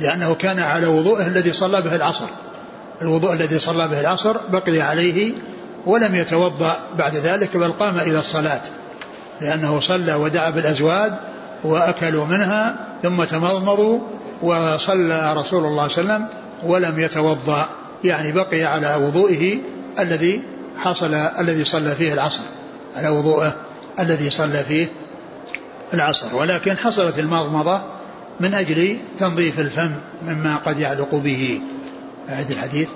[0.00, 2.26] لأنه كان على وضوءه الذي صلى به العصر.
[3.02, 5.32] الوضوء الذي صلى به العصر بقي عليه
[5.86, 8.60] ولم يتوضأ بعد ذلك بل قام إلى الصلاة
[9.40, 11.12] لأنه صلى ودعا بالأزواج
[11.64, 13.98] وأكلوا منها ثم تمضمضوا
[14.42, 16.26] وصلى رسول الله صلى الله عليه وسلم
[16.62, 17.66] ولم يتوضأ.
[18.04, 19.58] يعني بقي على وضوئه
[19.98, 20.42] الذي
[20.78, 22.42] حصل الذي صلى فيه العصر
[22.96, 23.56] على وضوءه
[24.00, 24.86] الذي صلى فيه
[25.94, 26.36] العصر.
[26.36, 27.82] ولكن حصلت المضمضة
[28.40, 31.60] من أجل تنظيف الفم مما قد يعلق به.
[32.28, 32.88] أعد الحديث.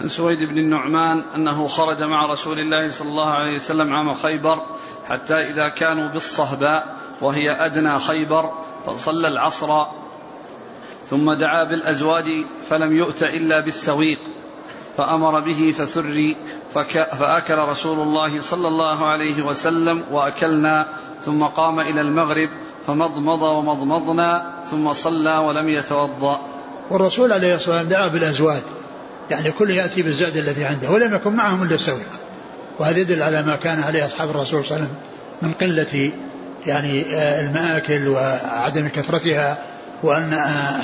[0.00, 4.62] عن سويد بن النعمان أنه خرج مع رسول الله صلى الله عليه وسلم عام خيبر
[5.08, 8.52] حتى إذا كانوا بالصهباء وهي أدنى خيبر
[8.86, 9.86] فصلى العصر
[11.10, 12.24] ثم دعا بالأزواج
[12.70, 14.18] فلم يؤت إلا بالسويق
[14.96, 16.36] فأمر به فثري
[17.18, 20.86] فأكل رسول الله صلى الله عليه وسلم وأكلنا
[21.24, 22.48] ثم قام إلى المغرب
[22.86, 26.40] فمضمض ومضمضنا ثم صلى ولم يتوضأ.
[26.90, 28.62] والرسول عليه الصلاة والسلام دعا بالأزواج
[29.30, 32.10] يعني كل يأتي بالزاد الذي عنده ولم يكن معهم إلا السويق.
[32.78, 34.96] وهذا يدل على ما كان عليه أصحاب الرسول صلى الله عليه وسلم
[35.42, 36.12] من قلة
[36.66, 39.58] يعني آه، المآكل وعدم كثرتها
[40.02, 40.32] وأن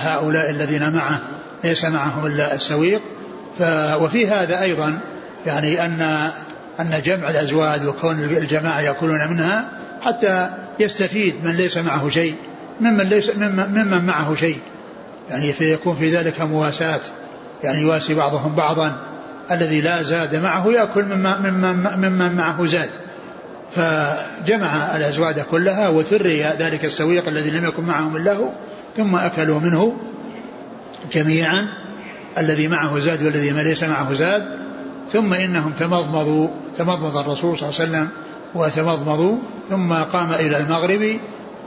[0.03, 1.21] هؤلاء الذين معه
[1.65, 3.03] ليس معهم إلا السويق.
[3.59, 3.63] ف
[4.01, 4.99] وفي هذا أيضا
[5.47, 6.31] يعني أن
[6.81, 9.69] أن جمع الأزواج وكون الجماعة يأكلون منها
[10.03, 12.35] حتى يستفيد من ليس معه شيء
[12.81, 14.59] ممن ليس ممن معه شيء.
[15.31, 17.01] يعني فيكون في ذلك مواساة
[17.65, 18.93] يعني يواسي بعضهم بعضا.
[19.51, 22.91] الذي لا زاد معه يأكل مما ممن, ممن معه زاد.
[23.77, 28.49] فجمع الأزواج كلها وثري ذلك السويق الذي لم يكن معهم إلا هو
[28.97, 29.97] ثم أكلوا منه
[31.13, 31.69] جميعا
[32.39, 34.59] الذي معه زاد والذي ما ليس معه زاد.
[35.13, 38.09] ثم إنهم تمضمضوا تمضمض الرسول صلى الله عليه وسلم
[38.55, 39.37] وتمضمضوا.
[39.71, 41.19] ثم قام إلى المغرب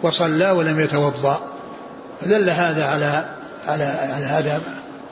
[0.04, 1.40] وصلى ولم يتوضأ.
[2.22, 3.26] فدل هذا على
[3.68, 4.62] على على هذا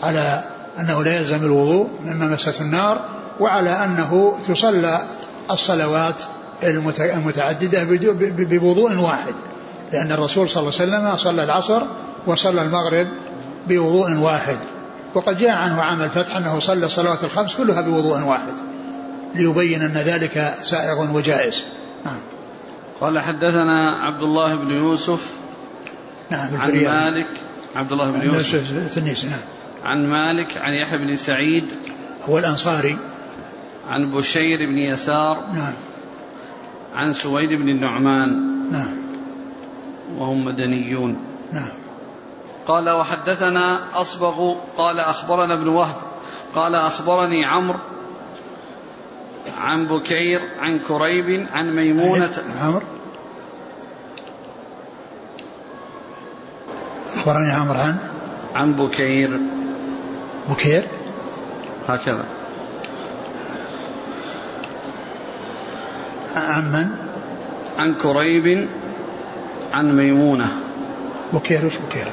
[0.04, 0.44] على
[0.80, 3.06] أنه لا يلزم الوضوء مما مسته النار
[3.40, 5.02] وعلى أنه تصلى
[5.52, 6.16] الصلوات
[6.64, 7.84] المتعددة
[8.38, 9.34] بوضوء واحد.
[9.92, 11.82] لأن الرسول صلى الله عليه وسلم صلى العصر
[12.26, 13.08] وصلى المغرب
[13.68, 14.58] بوضوء واحد.
[15.14, 18.54] وقد جاء عنه عام الفتح أنه صلى الصلوات الخمس كلها بوضوء واحد
[19.36, 21.64] ليبين أن ذلك سائغ وجائز.
[22.06, 22.20] نعم.
[23.02, 25.32] قال حدثنا عبد الله بن يوسف
[26.30, 27.28] نعم عن مالك.
[27.76, 28.98] عبد الله بن يوسف.
[28.98, 29.40] نعم.
[29.86, 31.74] عن مالك عن يحيى بن سعيد.
[32.30, 32.98] هو الأنصاري.
[33.90, 35.48] عن بشير بن يسار.
[35.54, 35.74] نعم.
[36.96, 38.30] عن سويد بن النعمان.
[38.72, 39.03] نعم.
[40.18, 41.18] وهم مدنيون.
[41.54, 41.70] نعم.
[42.68, 45.96] قال وحدثنا أصبغ قال أخبرنا ابن وهب
[46.56, 47.80] قال أخبرني عمرو
[49.62, 52.32] عن بكير عن كريب عن ميمونة.
[52.60, 52.82] عمرو.
[57.16, 57.98] أخبرني عمرو عن؟
[58.56, 59.40] عن بكير.
[60.50, 60.84] بكير؟
[61.88, 62.26] هكذا.
[66.36, 66.90] عن من؟
[67.78, 68.70] عن كريب
[69.74, 70.48] عن ميمونة.
[71.34, 72.08] بكير وش بكير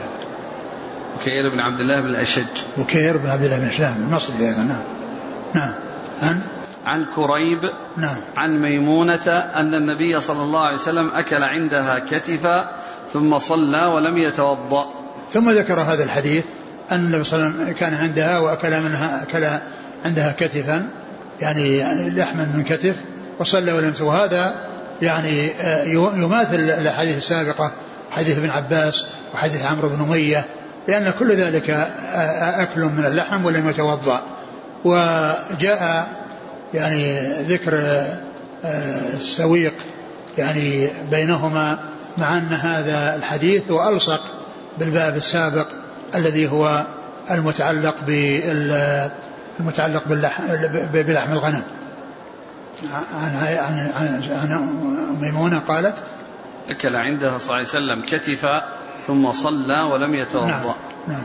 [1.20, 2.44] بكير بن عبد الله بن الأشج.
[2.79, 3.83] بكير بن عبد الله بن الأشج.
[3.83, 4.83] المصري هذا نعم.
[5.55, 5.75] نعم.
[6.23, 6.40] عن؟
[6.85, 7.70] عن كريب.
[7.96, 8.16] نعم.
[8.37, 12.70] عن ميمونة أن النبي صلى الله عليه وسلم أكل عندها كتفا
[13.12, 14.85] ثم صلى ولم يتوضأ.
[15.33, 16.44] ثم ذكر هذا الحديث
[16.92, 19.61] أن النبي صلى الله عليه وسلم كان عندها وأكل منها أكل
[20.05, 20.88] عندها كتفا
[21.40, 22.96] يعني لحما من كتف
[23.38, 24.55] وصلى ولم وهذا
[25.03, 25.85] يعني آه،
[26.17, 27.73] يماثل الأحاديث السابقة
[28.11, 30.47] حديث ابن عباس وحديث عمرو بن أمية
[30.89, 34.21] لأن كل ذلك آه، آه، أكل من اللحم ولم يتوضأ.
[34.85, 36.09] وجاء
[36.75, 38.03] يعني ذكر
[39.15, 39.75] السويق
[40.39, 41.79] يعني بينهما
[42.19, 44.21] مع أن هذا الحديث هو ألصق
[44.79, 45.67] بالباب السابق
[46.15, 46.85] الذي هو
[47.31, 49.11] المتعلق بال
[49.61, 50.45] المتعلق باللحم,
[50.93, 51.63] بلحم الغنم.
[52.88, 55.97] عن عن عن, ميمونة قالت
[56.69, 58.62] أكل عندها صلى الله عليه وسلم كتفا
[59.07, 60.47] ثم صلى ولم يتوضأ.
[60.47, 60.75] نعم,
[61.09, 61.25] نعم.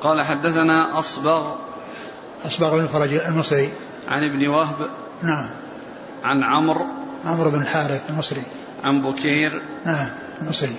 [0.00, 1.54] قال حدثنا أصبغ
[2.44, 3.70] أصبغ بن فرج المصري.
[4.08, 4.76] عن ابن وهب
[5.22, 5.50] نعم.
[6.24, 6.86] عن عمرو
[7.24, 8.42] عمرو بن الحارث المصري.
[8.82, 10.08] عن بكير نعم
[10.42, 10.76] المصري.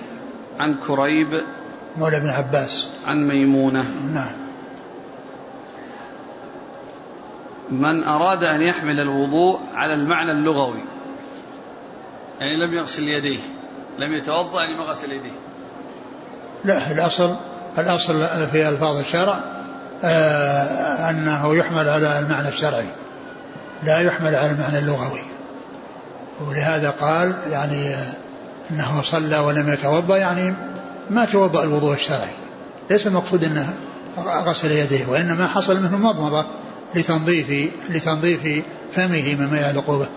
[0.60, 1.42] عن كريب
[1.96, 2.88] مولى بن عباس.
[3.06, 3.84] عن ميمونة.
[4.14, 4.47] نعم.
[7.70, 10.84] من أراد أن يحمل الوضوء على المعنى اللغوي.
[12.40, 13.38] يعني لم يغسل يديه.
[13.98, 15.32] لم يتوضأ يعني ما غسل يديه.
[16.64, 17.36] لا الأصل
[17.78, 19.40] الأصل في ألفاظ الشرع
[20.04, 22.88] آه أنه يحمل على المعنى الشرعي.
[23.82, 25.22] لا يحمل على المعنى اللغوي.
[26.48, 27.94] ولهذا قال يعني
[28.70, 30.54] إنه صلى ولم يتوضأ يعني
[31.10, 32.32] ما توضأ الوضوء الشرعي.
[32.90, 33.74] ليس المقصود إنه
[34.18, 36.44] غسل يديه وإنما حصل منه مضمضه
[36.94, 40.08] لتنظيف لتنظيف فمه مما يعلق به.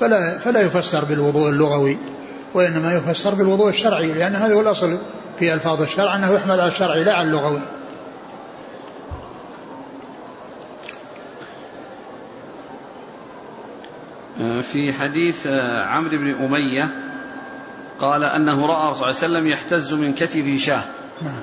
[0.00, 1.98] فلا فلا يفسر بالوضوء اللغوي
[2.54, 4.98] وإنما يفسر بالوضوء الشرعي لأن هذا هو الأصل
[5.38, 7.60] في ألفاظ الشرع أنه يحمل على الشرعي لا على اللغوي.
[14.62, 15.46] في حديث
[15.86, 16.88] عمرو بن أمية
[18.00, 20.82] قال أنه رأى صلى الله عليه وسلم يحتز من كتفه شاه.
[21.22, 21.40] نعم.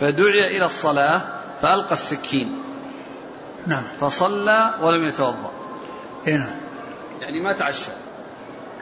[0.00, 1.20] فدعي إلى الصلاة
[1.62, 2.69] فألقى السكين.
[3.66, 3.84] نعم.
[4.00, 5.50] فصلى ولم يتوضأ.
[6.26, 6.56] إيه نعم.
[7.20, 7.90] يعني ما تعشى.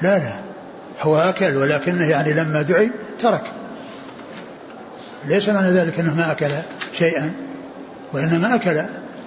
[0.03, 0.33] لا لا.
[1.03, 3.53] هو أكل ولكنه يعني لما دعي ترك.
[5.25, 6.51] ليس معنى ذلك أنه ما أكل
[6.93, 7.33] شيئا
[8.13, 8.85] وإنما أكل.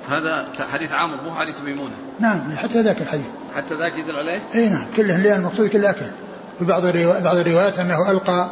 [0.09, 1.95] هذا حديث عامر مو حديث ميمونة.
[2.19, 3.25] نعم حتى ذاك الحديث.
[3.55, 4.85] حتى ذاك يدل عليه؟ اي نعم.
[4.97, 6.05] كله اللي المقصود كله أكل.
[6.59, 6.81] في بعض
[7.23, 8.49] بعض الروايات أنه ألقى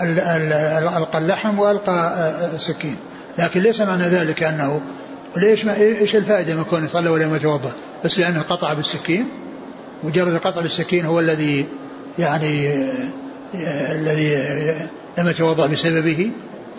[0.00, 2.14] ألقى اللحم وألقى
[2.54, 2.96] السكين.
[3.38, 4.80] لكن ليس معنى ذلك أنه
[5.36, 7.72] ليش ما إيش الفائدة من كونه صلى ولم يتوضأ
[8.04, 9.28] بس لأنه قطع بالسكين
[10.04, 11.66] مجرد القطع بالسكين هو الذي
[12.18, 12.72] يعني
[13.92, 14.36] الذي
[15.18, 16.30] لم يتوضأ بسببه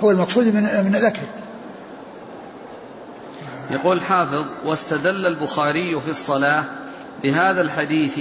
[0.03, 1.21] هو المقصود من من الأكل
[3.71, 6.65] يقول حافظ واستدل البخاري في الصلاة
[7.23, 8.19] بهذا الحديث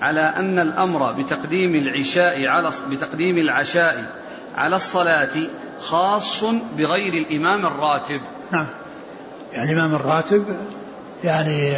[0.00, 4.22] على أن الأمر بتقديم العشاء على بتقديم العشاء
[4.56, 5.48] على الصلاة
[5.80, 6.44] خاص
[6.76, 8.20] بغير الإمام الراتب.
[8.52, 8.66] نعم.
[9.52, 10.44] يعني الإمام الراتب
[11.24, 11.72] يعني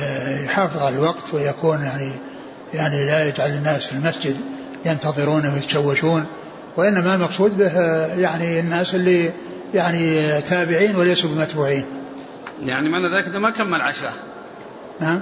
[0.44, 2.10] يحافظ على الوقت ويكون يعني
[2.74, 4.36] يعني لا يجعل الناس في المسجد
[4.86, 6.26] ينتظرونه ويتشوشون
[6.76, 9.30] وإنما المقصود به يعني الناس اللي
[9.74, 11.84] يعني تابعين وليسوا بمتبوعين.
[12.62, 14.12] يعني معنى ذلك أنه ما كمل عشاء.
[15.00, 15.20] نعم.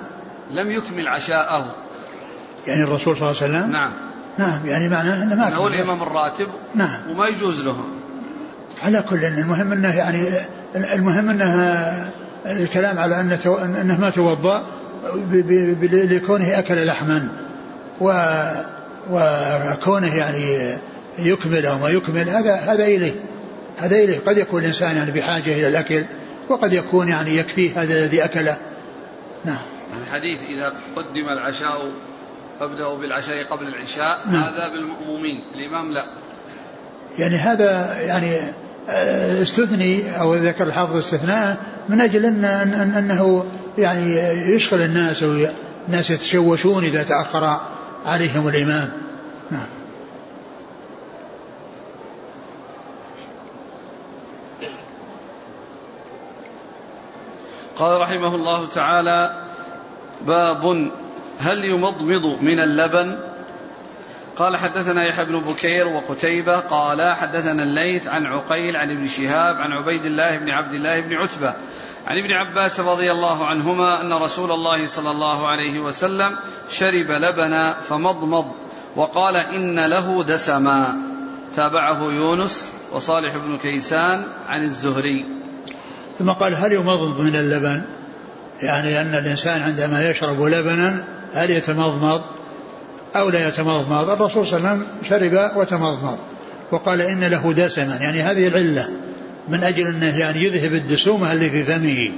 [0.50, 1.74] لم يكمل عشاءه
[2.66, 3.90] يعني الرسول صلى الله عليه وسلم نعم
[4.38, 7.84] نعم يعني معناه إنه ما هو الإمام الراتب نعم وما يجوز له
[8.84, 10.28] على كل المهم إنه يعني
[10.74, 12.12] المهم إنه
[12.56, 14.66] الكلام على انه أنه ما توضأ
[15.92, 17.28] لكونه أكل لحما
[18.00, 18.12] و
[19.10, 20.76] وكونه يعني
[21.18, 23.14] يكمل أو ما يكمل هذا هذا إليه.
[23.78, 24.18] هذا إليه.
[24.18, 26.04] قد يكون الإنسان يعني بحاجة إلى الأكل
[26.48, 28.56] وقد يكون يعني يكفيه هذا الذي أكله.
[29.44, 29.62] نعم.
[30.02, 31.90] الحديث إذا قدم العشاء
[32.60, 34.42] فابدأوا بالعشاء قبل العشاء نعم.
[34.42, 35.42] هذا بالمأمومين.
[35.54, 36.04] الإمام لا.
[37.18, 38.52] يعني هذا يعني
[38.88, 41.56] استثني أو ذكر الحافظ استثناء
[41.88, 43.44] من أجل ان أن أنه
[43.78, 44.16] يعني
[44.54, 47.60] يشغل الناس والناس يتشوشون إذا تأخر
[48.06, 48.92] عليهم الامام
[49.50, 49.66] نعم.
[57.76, 59.42] قال رحمه الله تعالى
[60.26, 60.90] باب
[61.40, 63.27] هل يمضمض من اللبن؟
[64.38, 69.72] قال حدثنا يحيى بن بكير وقتيبة قال حدثنا الليث عن عقيل عن ابن شهاب عن
[69.72, 71.54] عبيد الله بن عبد الله بن عتبة
[72.06, 76.36] عن ابن عباس رضي الله عنهما أن رسول الله صلى الله عليه وسلم
[76.70, 78.46] شرب لبنا فمضمض
[78.96, 80.96] وقال إن له دسما.
[81.56, 85.24] تابعه يونس وصالح بن كيسان عن الزهري.
[86.18, 87.82] ثم قال هل يمضمض من اللبن؟
[88.62, 92.37] يعني أن الإنسان عندما يشرب لبنا هل يتمضمض؟
[93.20, 96.18] أو لا يتمضمض الرسول صلى الله عليه وسلم شرب وتمضمض
[96.72, 97.96] وقال إن له دسما.
[98.00, 98.88] يعني هذه العلة.
[99.48, 102.10] من أجل أنه يعني يذهب الدسومة اللي في فمه.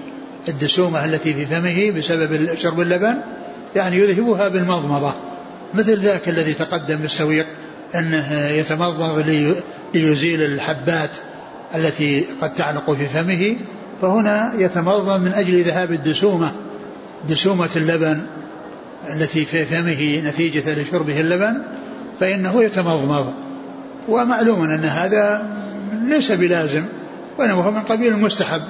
[0.49, 3.15] الدسومة التي في فمه بسبب شرب اللبن.
[3.77, 5.13] يعني يذهبها بالمضمضة.
[5.75, 7.47] مثل ذاك الذي تقدم بالسويق.
[7.95, 9.25] أنه يتمضمض
[9.95, 11.11] ليزيل الحبات
[11.75, 13.57] التي قد تعلق في فمه.
[14.03, 16.53] فهنا يتمضمض من أجل ذهاب الدسومة.
[17.29, 18.21] دسومة اللبن.
[19.13, 21.63] التي في فمه نتيجة لشربه اللبن
[22.21, 23.35] فإنه يتمضمض.
[24.09, 25.47] ومعلوم أن هذا
[25.93, 26.87] ليس بلازم
[27.39, 28.61] وإنما هو من قبيل المستحب.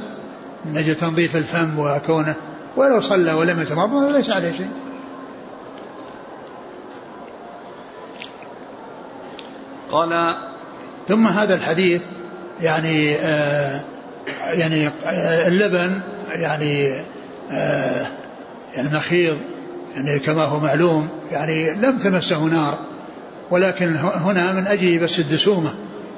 [0.65, 2.35] من أجل تنظيف الفم وكونه
[2.77, 4.71] ولو صلى ولم يتمضمض ليس عليه شيء.
[9.91, 10.37] قال
[11.09, 12.03] ثم هذا الحديث
[12.61, 13.81] يعني آه
[14.53, 14.91] يعني
[15.47, 16.93] اللبن يعني
[17.51, 18.07] آه
[18.79, 19.39] المخيض
[19.97, 22.79] يعني كما هو معلوم يعني لم تمسه نار
[23.51, 25.75] ولكن هنا من أجل بس الدسومة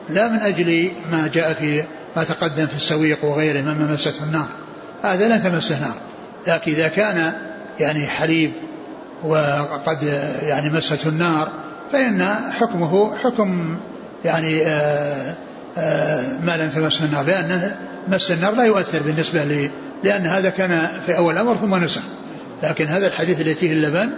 [0.08, 1.84] لا من أجل ما جاء في
[2.16, 4.46] ما تقدم في السويق وغيره مما مسته النار.
[5.02, 5.94] هذا لا تمسه نار.
[6.46, 7.32] لكن إذا كان
[7.80, 8.52] يعني حليب
[9.24, 10.02] وقد
[10.42, 11.52] يعني مسته النار
[11.92, 13.76] فإن حكمه حكم
[14.24, 15.34] يعني آآ
[15.78, 17.76] آآ ما لم تمس النار لأن
[18.08, 19.70] مس النار لا يؤثر بالنسبة لي
[20.04, 22.02] لأن هذا كان في أول الأمر ثم نسخ.
[22.62, 24.10] لكن هذا الحديث الذي فيه اللبن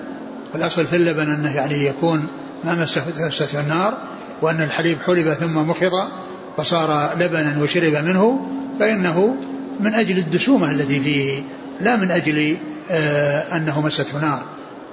[0.55, 2.27] الأصل في اللبن أنه يعني يكون
[2.65, 2.87] ما
[3.19, 3.99] مسته النار
[4.43, 6.09] وأن الحليب حلب ثم مخض
[6.57, 8.47] فصار لبنا وشرب منه
[8.81, 9.37] فإنه
[9.81, 11.43] من أجل الدسومة التي فيه
[11.81, 12.57] لا من أجل
[12.91, 14.43] آه أنه مسته نار.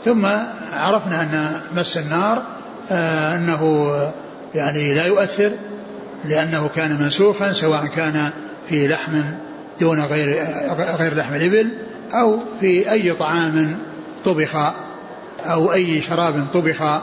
[0.06, 0.26] ثم
[0.74, 2.46] عرفنا أن مس النار
[2.92, 3.92] آه أنه
[4.56, 5.52] يعني لا يؤثر
[6.26, 8.30] لأنه كان منسوخا سواء كان
[8.70, 9.22] في لحم
[9.82, 10.46] دون غير
[11.00, 11.72] غير لحم الإبل
[12.13, 13.78] أو في أي طعام
[14.26, 14.56] طبخ
[15.39, 17.02] أو أي شراب طبخ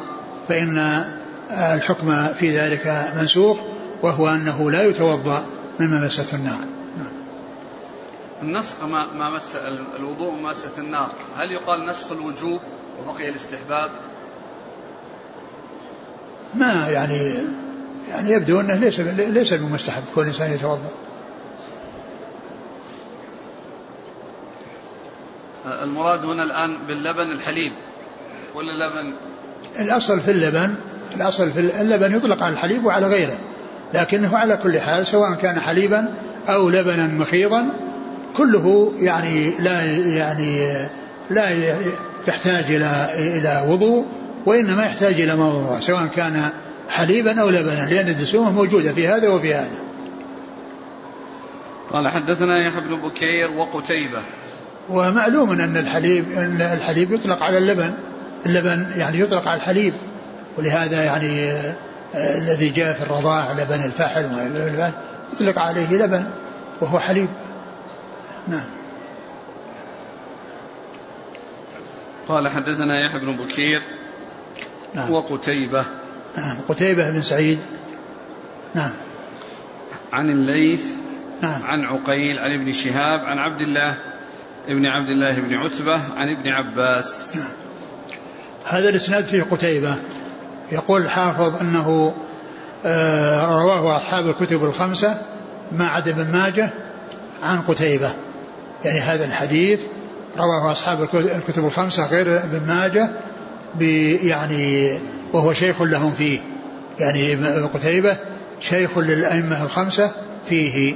[0.49, 1.05] فإن
[1.51, 3.59] الحكم في ذلك منسوخ
[4.03, 5.47] وهو أنه لا يتوضأ
[5.81, 6.59] مما مسته النار.
[8.43, 9.57] النسخ ما, ما مس
[9.97, 11.13] الوضوء ماسة النار.
[11.39, 12.61] هل يقال نسخ الوجوب
[13.01, 13.91] وبقي الاستحباب؟
[16.55, 17.35] ما يعني
[18.09, 20.91] يعني يبدو أنه ليس ليس بمستحب كل إنسان يتوضأ.
[25.85, 27.73] المراد هنا الآن باللبن الحليب
[28.55, 29.15] ولا لبن
[29.79, 30.75] الأصل في اللبن
[31.17, 33.39] الأصل في اللبن يطلق على الحليب وعلى غيره
[33.95, 36.15] لكنه على كل حال سواء كان حليبا
[36.49, 37.69] أو لبنا مخيضا
[38.37, 40.77] كله يعني لا يعني
[41.31, 41.51] لا
[42.29, 44.07] يحتاج إلى إلى وضوء
[44.47, 46.51] وإنما يحتاج إلى موضوع سواء كان
[46.89, 49.79] حليبا أو لبنا لأن الدسومة موجودة في هذا وفي هذا.
[51.93, 54.19] قال حدثنا يحيى بن بكير وقتيبة
[54.89, 57.95] ومعلوم أن الحليب أن الحليب يطلق على اللبن
[58.47, 59.95] اللبن يعني يطلق على الحليب
[60.59, 61.51] ولهذا يعني
[62.15, 64.27] آه الذي جاء في الرضاع لبن الفحل
[65.33, 66.25] يطلق عليه لبن
[66.81, 67.29] وهو حليب.
[68.49, 68.65] نعم.
[72.29, 73.81] قال حدثنا يحيى بن بكير
[74.95, 75.13] نعم.
[75.13, 75.85] وقتيبة.
[76.37, 76.59] نعم.
[76.69, 77.59] قتيبة بن سعيد.
[78.75, 78.93] نعم.
[80.13, 80.85] عن الليث
[81.43, 81.63] نعم.
[81.63, 83.95] عن عقيل عن ابن شهاب عن عبد الله
[84.69, 87.39] ابن عبد الله بن عتبة عن ابن عباس.
[88.65, 89.97] هذا الإسناد فيه قتيبة.
[90.73, 92.15] يقول الحافظ أنه
[92.85, 95.21] آه رواه أصحاب الكتب الخمسة
[95.73, 96.71] ما عدا ابن ماجه
[97.43, 98.13] عن قتيبة.
[98.85, 99.81] يعني هذا الحديث
[100.39, 103.11] رواه أصحاب الكتب الخمسة غير ابن ماجه
[104.23, 104.99] يعني
[105.33, 106.41] وهو شيخ لهم فيه.
[106.99, 107.35] يعني
[107.75, 108.17] قتيبة
[108.61, 110.13] شيخ للأئمة الخمسة
[110.49, 110.95] فيه.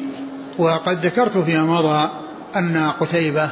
[0.58, 2.10] وقد ذكرت فيما مضى
[2.56, 3.50] أن قتيبة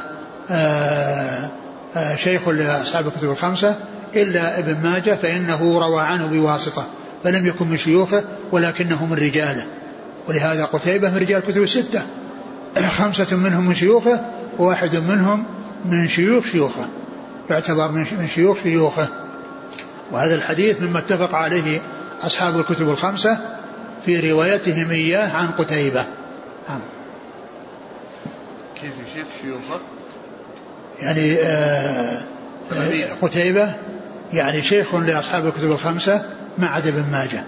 [2.15, 3.77] شيخ لأصحاب الكتب الخمسة
[4.15, 6.87] إلا ابن ماجه فإنه روى عنه بواسطة
[7.23, 9.65] فلم يكن من شيوخه ولكنه من رجاله
[10.27, 12.01] ولهذا قتيبة من رجال الكتب الستة
[12.97, 14.25] خمسة منهم من شيوخه
[14.59, 15.45] وواحد منهم
[15.85, 16.87] من شيوخ شيوخه
[17.49, 19.07] يعتبر من شيوخ شيوخه
[20.11, 21.81] وهذا الحديث مما اتفق عليه
[22.21, 23.57] أصحاب الكتب الخمسة
[24.05, 26.05] في روايتهم إياه عن قتيبة
[26.69, 26.79] نعم.
[28.81, 29.79] كيف شيخ شيوخه؟
[31.01, 32.21] يعني آه
[33.21, 33.73] قتيبة
[34.33, 36.25] يعني شيخ لأصحاب الكتب الخمسة
[36.57, 37.43] ما عدا ابن ماجه.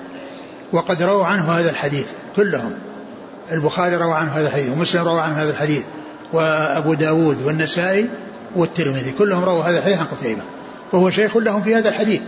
[0.72, 2.74] وقد رووا عنه هذا الحديث كلهم.
[3.52, 5.84] البخاري روى عنه هذا الحديث ومسلم روى عنه هذا الحديث
[6.34, 8.10] وأبو داود والنسائي
[8.56, 10.42] والترمذي كلهم رووا هذا الحديث عن قتيبة.
[10.92, 12.22] فهو شيخ لهم في هذا الحديث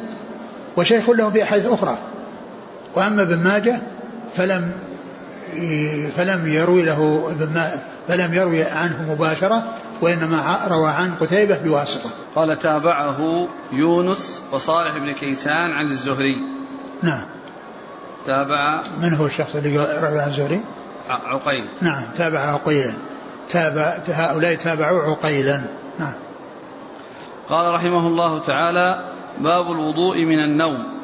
[0.77, 1.97] وشيخ لهم في أحاديث أخرى.
[2.95, 3.81] وأما ابن ماجه
[4.35, 4.71] فلم
[6.15, 7.31] فلم يروي له
[8.07, 9.63] فلم يروي عنه مباشرة
[10.01, 12.09] وإنما روى عن قتيبة بواسطة.
[12.35, 16.35] قال تابعه يونس وصالح بن كيسان عن الزهري.
[17.03, 17.25] نعم.
[18.25, 20.61] تابع من هو الشخص اللي روى عن الزهري؟
[21.09, 21.67] عقيل.
[21.81, 22.93] نعم تابع عقيلا.
[23.47, 25.61] تابع هؤلاء تابعوا عقيلا.
[25.99, 26.13] نعم.
[27.49, 30.94] قال رحمه الله تعالى باب الوضوء من النوم.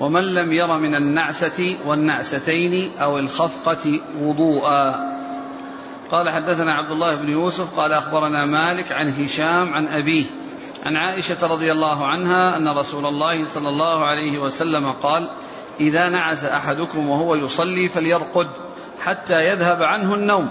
[0.00, 5.14] ومن لم ير من النعسة والنعستين أو الخفقة وضوءا.
[6.10, 10.24] قال حدثنا عبد الله بن يوسف قال أخبرنا مالك عن هشام عن أبيه
[10.86, 15.28] عن عائشة رضي الله عنها أن رسول الله صلى الله عليه وسلم قال
[15.80, 18.48] إذا نعس أحدكم وهو يصلي فليرقد
[19.00, 20.50] حتى يذهب عنه النوم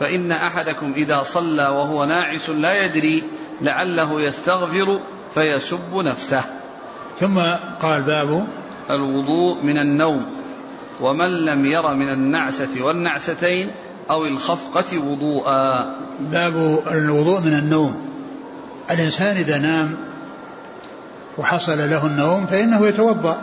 [0.00, 3.30] فإن أحدكم إذا صلى وهو ناعس لا يدري
[3.60, 5.00] لعله يستغفر
[5.34, 6.44] فيسب نفسه.
[7.20, 7.38] ثم
[7.82, 8.46] قال باب
[8.90, 10.26] الوضوء من النوم
[11.00, 13.70] ومن لم ير من النعسة والنعستين
[14.10, 15.96] أو الخفقة وضوءا.
[16.20, 18.08] باب الوضوء من النوم.
[18.90, 19.96] الإنسان إذا نام
[21.38, 23.40] وحصل له النوم فإنه يتوضأ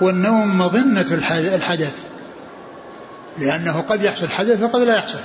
[0.00, 1.06] والنوم مظنة
[1.54, 2.04] الحدث
[3.38, 5.18] لأنه قد يحصل حدث وقد لا يحصل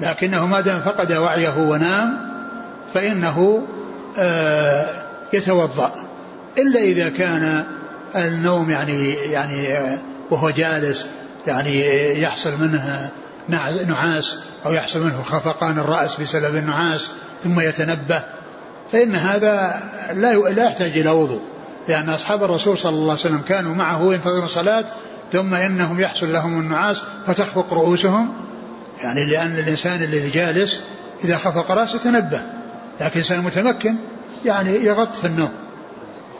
[0.00, 2.30] لكنه ما دام فقد وعيه ونام
[2.94, 3.66] فإنه
[4.18, 4.86] آه
[5.32, 5.92] يتوضأ.
[6.58, 7.64] إلا إذا كان
[8.16, 9.68] النوم يعني يعني
[10.30, 11.08] وهو جالس
[11.46, 11.84] يعني
[12.22, 13.10] يحصل منه
[13.88, 17.10] نعاس أو يحصل منه خفقان الرأس بسبب النعاس
[17.44, 18.22] ثم يتنبه
[18.92, 19.82] فإن هذا
[20.14, 21.40] لا لا يحتاج إلى وضوء
[21.88, 24.84] لأن أصحاب الرسول صلى الله عليه وسلم كانوا معه ينتظرون الصلاة
[25.32, 28.32] ثم إنهم يحصل لهم النعاس فتخفق رؤوسهم
[29.02, 30.80] يعني لأن الإنسان الذي جالس
[31.24, 32.42] إذا خفق رأسه تنبه
[33.00, 33.96] لكن الإنسان متمكن
[34.44, 35.52] يعني يغط في النوم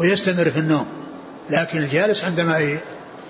[0.01, 0.87] ويستمر في النوم.
[1.51, 2.77] لكن الجالس عندما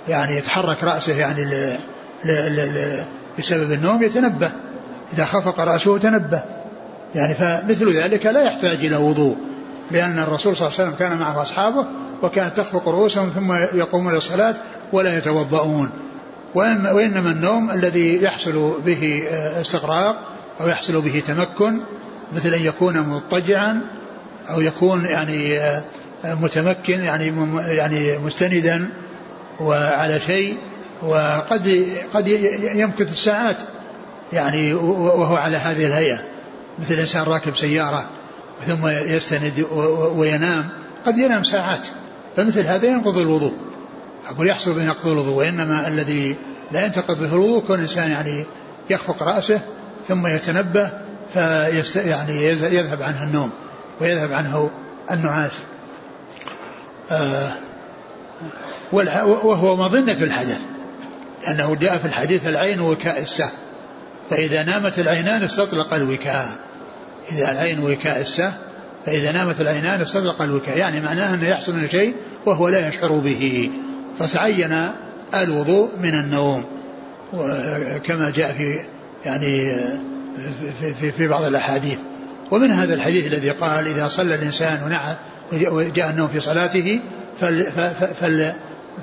[0.09, 1.77] يعني يتحرك رأسه يعني ل
[2.25, 3.05] ل ل
[3.39, 4.51] بسبب النوم يتنبه.
[5.13, 6.43] إذا خفق رأسه تنبه.
[7.15, 9.37] يعني فمثل ذلك لا يحتاج إلى وضوء
[9.91, 11.87] لأن الرسول صلى الله عليه وسلم كان معه أصحابه
[12.23, 14.55] وكانت تخفق رؤوسهم ثم يقومون للصلاة
[14.93, 15.91] ولا يتوضؤون.
[16.55, 19.23] وإنما النوم الذي يحصل به
[19.61, 20.17] استغراق
[20.61, 21.81] أو يحصل به تمكن
[22.33, 23.81] مثل أن يكون مضطجعا
[24.51, 25.61] أو يكون يعني
[26.25, 27.33] متمكن يعني
[27.77, 28.91] يعني مستندا
[29.61, 30.59] وعلى شيء
[31.03, 32.29] وقد قد
[32.75, 33.57] يمكث الساعات
[34.33, 36.19] يعني وهو على هذه الهيئة.
[36.79, 38.11] مثل إنسان راكب سيارة
[38.67, 39.67] ثم يستند
[40.17, 40.69] وينام
[41.07, 41.89] قد ينام ساعات.
[42.37, 43.53] فمثل هذا ينقض الوضوء.
[44.27, 46.37] أقول يحصل به نقض الوضوء وإنما الذي
[46.73, 48.45] لا ينتقض به الوضوء كون الإنسان يعني
[48.91, 49.61] يخفق رأسه
[50.09, 50.91] ثم يتنبه
[51.35, 53.51] فيست يعني يذهب عنه النوم
[54.01, 54.71] ويذهب عنه
[55.11, 55.53] النعاس.
[58.93, 60.61] وهو مظنة الحدث
[61.43, 63.51] لأنه جاء في الحديث العين وكاء السه
[64.31, 66.49] فإذا نامت العينان استطلق الوكاء.
[67.33, 68.53] إذا العين وكاء السه
[69.07, 72.15] فإذا نامت العينان استطلق الوكاء يعني معناه أنه يحصل شيء
[72.47, 73.71] وهو لا يشعر به.
[74.19, 74.89] فتعين
[75.35, 76.65] الوضوء من النوم.
[78.05, 78.81] كما جاء في
[79.25, 79.73] يعني
[80.81, 81.99] في, في, في بعض الأحاديث.
[82.51, 85.17] ومن هذا الحديث الذي قال إذا صلى الإنسان ونعى
[85.53, 87.01] وجاء النوم في صلاته
[87.41, 87.91] فل فل
[88.21, 88.53] فل,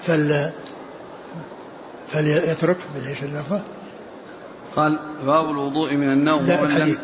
[0.08, 0.52] فل
[2.08, 3.62] فليترك بالايش اللفظه؟
[4.76, 6.98] قال باب الوضوء من النوم لا الحديث.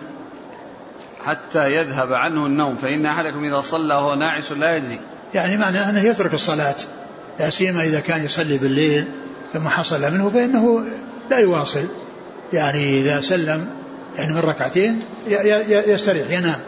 [1.26, 5.00] حتى يذهب عنه النوم فإن أحدكم إذا صلى وهو ناعس لا يدري.
[5.34, 6.76] يعني معناه أنه يترك الصلاة
[7.40, 9.06] لا سيما إذا كان يصلي بالليل
[9.54, 10.84] ثم حصل منه فإنه
[11.30, 11.88] لا يواصل.
[12.54, 13.70] يعني إذا سلم
[14.18, 15.00] يعني من ركعتين
[15.68, 16.60] يستريح ينام.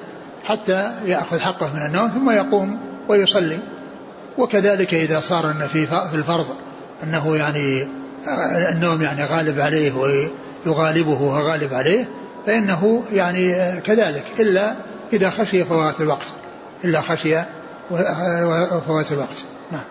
[0.46, 2.80] حتى يأخذ حقه من النوم ثم يقوم
[3.10, 3.60] ويصلي.
[4.38, 6.46] وكذلك إذا صار أن في الفرض
[7.04, 7.88] أنه يعني
[8.72, 9.92] النوم يعني غالب عليه
[10.66, 12.10] ويغالبه وغالب عليه
[12.46, 14.24] فإنه يعني كذلك.
[14.40, 14.76] إلا
[15.14, 16.28] إذا خشي فوات الوقت.
[16.84, 17.36] إلا خشي
[18.88, 19.44] فوات الوقت.
[19.72, 19.84] نعم.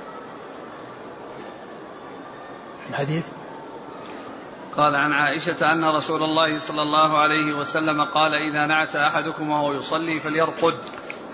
[2.91, 3.23] الحديث؟
[4.77, 9.73] قال عن عائشة أن رسول الله صلى الله عليه وسلم قال إذا نعس أحدكم وهو
[9.73, 10.75] يصلي فليرقد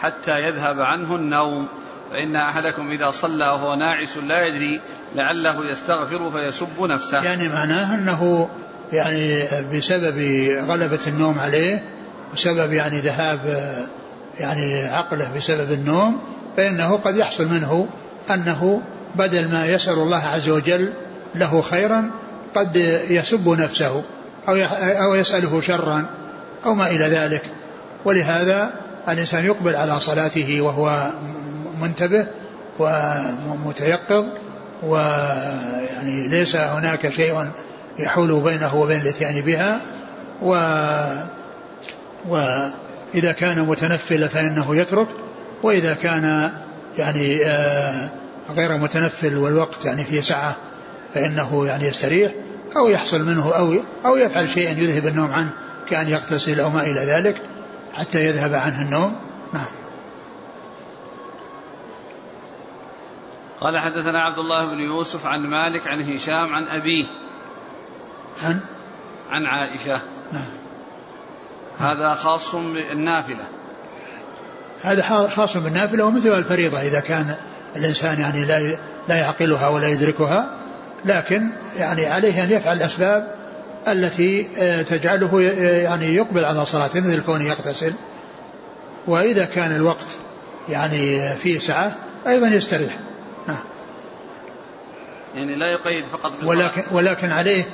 [0.01, 1.69] حتى يذهب عنه النوم.
[2.11, 4.81] فإن أحدكم إذا صلى وهو ناعس لا يدري
[5.15, 7.25] لعله يستغفر فيسب نفسه.
[7.25, 8.49] يعني معناه أنه
[8.93, 10.19] يعني بسبب
[10.69, 11.85] غلبة النوم عليه
[12.33, 13.41] وسبب يعني ذهاب
[14.39, 16.21] يعني عقله بسبب النوم
[16.57, 17.89] فإنه قد يحصل منه
[18.31, 18.83] أنه
[19.15, 20.93] بدل ما يسأل الله عز وجل
[21.35, 22.11] له خيرا
[22.55, 22.77] قد
[23.11, 24.05] يسب نفسه
[24.49, 26.05] أو أو يسأله شرا
[26.67, 27.43] أو ما إلى ذلك.
[28.05, 28.71] ولهذا
[29.09, 31.11] الإنسان يقبل على صلاته وهو
[31.81, 32.27] منتبه
[32.79, 34.25] ومتيقظ
[34.83, 37.47] ويعني ليس هناك شيء
[37.99, 39.81] يحول بينه وبين الإتيان بها.
[40.43, 40.55] و
[42.29, 45.09] وإذا كان متنفل فإنه يترك
[45.63, 46.51] وإذا كان
[46.99, 48.09] يعني آه،
[48.51, 50.57] غير متنفل والوقت يعني في سعة
[51.15, 52.33] فإنه يعني يستريح
[52.77, 53.75] أو يحصل منه أو
[54.07, 55.51] أو يفعل شيئا يذهب النوم عنه
[55.89, 57.43] كأن يغتسل أو ما إلى ذلك
[57.95, 59.17] حتى يذهب عنه النوم.
[59.53, 59.67] نعم.
[63.61, 67.07] قال حدثنا عبد الله بن يوسف عن مالك عن هشام عن أبيه.
[68.43, 68.61] عن؟
[69.31, 70.01] عن عائشة.
[70.33, 70.51] نعم.
[71.79, 73.45] هذا خاص بالنافلة.
[74.83, 77.35] هذا خاص بالنافلة ومثل الفريضة إذا كان
[77.77, 80.60] الإنسان يعني لا لا يعقلها ولا يدركها
[81.05, 83.35] لكن يعني عليه أن يفعل الأسباب
[83.89, 87.95] التي آه، تجعله آه، يعني يقبل على صلاته مثل كونه يغتسل.
[89.07, 90.07] وإذا كان الوقت
[90.69, 91.97] يعني فيه سعة
[92.27, 92.99] أيضا يستريح.
[93.49, 93.57] نعم
[95.35, 96.49] يعني لا يقيد فقط بالصلاة.
[96.49, 97.65] ولكن ولكن عليه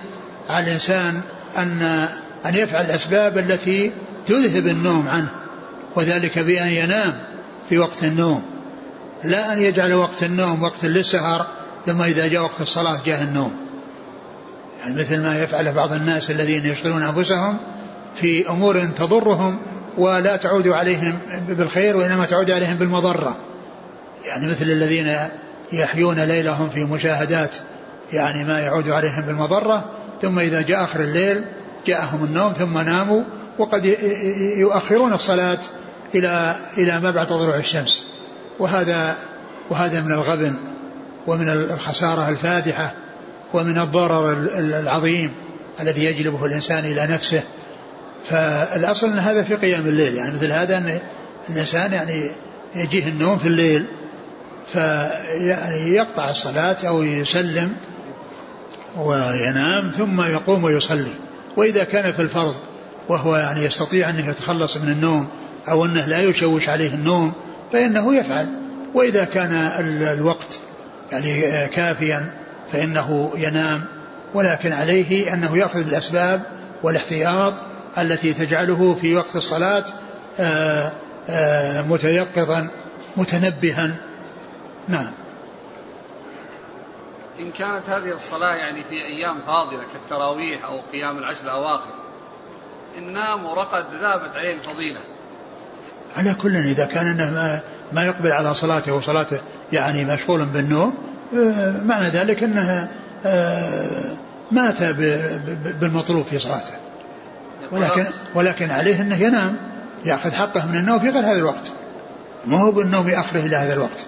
[0.51, 1.21] على الإنسان
[1.59, 2.09] أن
[2.47, 3.93] أن يفعل الأسباب التي
[4.27, 5.29] تذهب النوم عنه
[5.97, 7.19] وذلك بأن ينام
[7.69, 8.43] في وقت النوم.
[9.25, 11.47] لا أن يجعل وقت النوم وقت للسهر
[11.87, 13.57] ثم إذا جاء وقت الصلاة جاء النوم.
[14.81, 17.59] يعني مثل ما يفعل بعض الناس الذين يشغلون أنفسهم
[18.15, 19.59] في أمور تضرهم
[19.99, 21.19] ولا تعود عليهم
[21.49, 23.37] بالخير وإنما تعود عليهم بالمضرة.
[24.27, 25.17] يعني مثل الذين
[25.73, 27.51] يحيون ليلهم في مشاهدات
[28.13, 29.85] يعني ما يعود عليهم بالمضرة
[30.23, 31.45] ثم إذا جاء آخر الليل
[31.87, 33.23] جاءهم النوم ثم ناموا
[33.59, 33.85] وقد
[34.57, 35.59] يؤخرون الصلاة
[36.15, 38.07] إلى إلى ما بعد طلوع الشمس.
[38.59, 39.17] وهذا
[39.71, 40.55] وهذا من الغبن
[41.27, 42.95] ومن الخسارة الفادحة
[43.55, 45.33] ومن الضرر العظيم
[45.81, 47.43] الذي يجلبه الإنسان إلى نفسه.
[48.31, 50.99] فالأصل أن هذا في قيام الليل يعني مثل هذا أن
[51.51, 52.31] الإنسان يعني
[52.75, 53.87] يجيه النوم في الليل
[54.73, 57.73] فيعني يقطع الصلاة أو يسلم
[58.99, 61.15] وينام ثم يقوم ويصلي.
[61.57, 62.55] وإذا كان في الفرض
[63.09, 65.29] وهو يعني يستطيع أن يتخلص من النوم
[65.69, 67.33] أو أنه لا يشوش عليه النوم
[67.73, 68.47] فإنه يفعل.
[68.95, 69.53] وإذا كان
[70.19, 70.59] الوقت
[71.13, 72.35] يعني كافيا
[72.73, 73.85] فإنه ينام
[74.35, 76.43] ولكن عليه أنه يأخذ بالأسباب
[76.83, 77.55] والاحتياط
[77.99, 79.85] التي تجعله في وقت الصلاة
[80.41, 80.93] آه،
[81.29, 82.69] آه، متيقظا
[83.17, 83.97] متنبها.
[84.89, 85.13] نعم.
[87.41, 91.91] إن كانت هذه الصلاة يعني في أيام فاضلة كالتراويح أو قيام العشر الأواخر
[92.99, 95.01] إن نام ورقد ذابت عليه الفضيلة
[96.17, 97.61] على كل إذا كان إنه ما,
[97.93, 99.41] ما يقبل على صلاته وصلاته
[99.73, 100.95] يعني مشغول بالنوم
[101.35, 102.89] آه، معنى ذلك أنه
[103.27, 104.17] آه،
[104.53, 104.83] مات
[105.81, 106.73] بالمطلوب في صلاته.
[107.73, 109.57] ولكن ولكن عليه أنه ينام
[110.05, 111.73] يأخذ حقه من النوم في غير هذا الوقت.
[112.47, 114.07] ما هو بالنوم يأخره إلى هذا الوقت.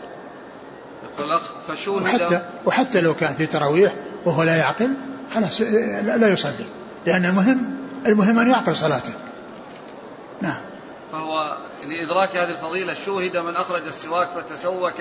[1.88, 3.94] وحتى, وحتى لو كان في تراويح
[4.24, 4.90] وهو لا يعقل
[5.34, 5.60] خلاص
[6.04, 6.66] لا يصلي.
[7.06, 9.12] لأن المهم المهم أن يعقل صلاته.
[10.40, 10.60] نعم.
[11.12, 15.00] فهو لإدراك هذه الفضيلة شوهد من أخرج السواك فتسوك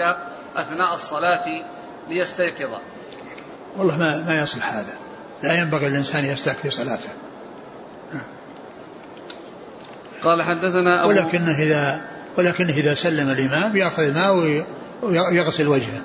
[0.56, 1.46] أثناء الصلاة
[2.10, 2.80] ليستيقظ
[3.78, 4.94] والله ما ما يصلح هذا
[5.44, 7.10] لا ينبغي الإنسان يستاك في صلاته.
[10.24, 12.02] قال حدثنا أبو ولكنه إذا
[12.38, 14.64] ولكنه إذا سلم الإمام يأخذ الماء
[15.02, 16.02] ويغسل وجهه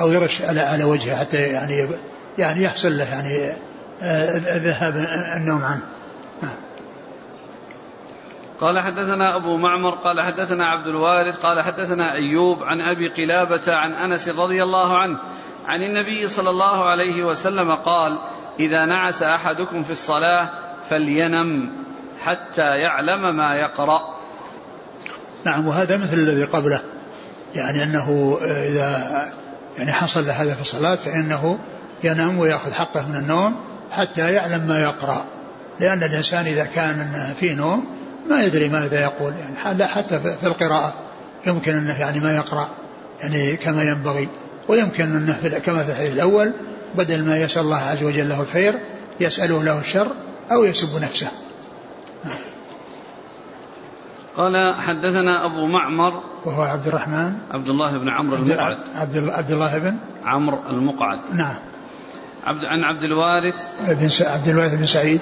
[0.00, 1.88] أو يرش على على وجهه حتى يعني
[2.38, 3.52] يعني يحصل له يعني
[4.02, 4.96] آه، ذهاب
[5.36, 5.82] النوم عنه.
[8.60, 13.92] قال حدثنا أبو معمر قال حدثنا عبد الوارث قال حدثنا أيوب عن أبي قلابة عن
[13.92, 15.18] أنس رضي الله عنه
[15.66, 18.18] عن النبي صلى الله عليه وسلم قال
[18.60, 20.50] إذا نعس أحدكم في الصلاة
[20.90, 21.72] فلينم
[22.20, 24.00] حتى يعلم ما يقرأ.
[25.44, 26.82] نعم وهذا مثل الذي قبله
[27.54, 29.32] يعني أنه إذا
[29.78, 31.58] يعني حصل هذا في الصلاة فإنه
[32.04, 33.56] ينام ويأخذ حقه من النوم
[33.90, 35.24] حتى يعلم ما يقرأ
[35.80, 37.93] لأن الإنسان إذا كان في نوم
[38.30, 40.94] ما يدري ماذا يقول يعني حتى في القراءة
[41.46, 42.68] يمكن أنه يعني ما يقرأ
[43.20, 44.28] يعني كما ينبغي.
[44.68, 46.52] ويمكن أنه في كما في الحديث الأول
[46.94, 48.80] بدل ما يسأل الله عز وجل له الخير
[49.20, 50.06] يسأله له الشر
[50.52, 51.28] أو يسب نفسه.
[54.36, 57.32] قال حدثنا أبو معمر وهو عبد الرحمن.
[57.50, 58.78] عبد الله بن عمرو المقعد.
[58.94, 61.18] عبد عبد الله بن عمرو المقعد.
[61.32, 61.56] نعم.
[62.44, 63.72] عبد عن عبد الوارث.
[63.88, 65.20] بن عبد الوارث بن سعيد.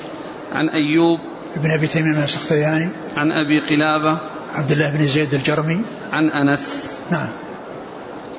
[0.52, 1.20] عن أيوب
[1.56, 4.18] بن أبي تميم السختياني عن أبي قلابة.
[4.54, 5.82] عبد الله بن زيد الجرمي.
[6.12, 6.98] عن أنس.
[7.10, 7.28] نعم.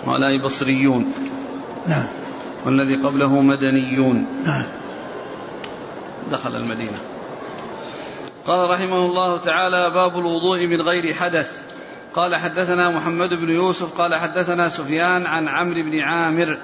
[0.05, 1.14] هؤلاء بصريون.
[1.88, 2.07] نعم.
[2.66, 4.26] والذي قبله مدنيون.
[4.45, 4.66] نعم.
[6.32, 6.97] دخل المدينة.
[8.45, 11.66] قال رحمه الله تعالى باب الوضوء من غير حدث.
[12.16, 14.01] قال حدثنا محمد بن يوسف.
[14.01, 16.57] قال حدثنا سفيان عن عمرو بن عامر.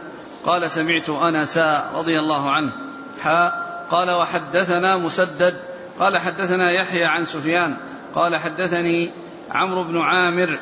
[0.46, 2.72] قال سمعت انسا رضي الله عنه.
[3.22, 5.69] حاء قال وحدثنا مسدد.
[6.00, 7.78] قال حدثنا يحيى عن سفيان
[8.16, 9.12] قال حدثني
[9.52, 10.60] عمرو بن عامر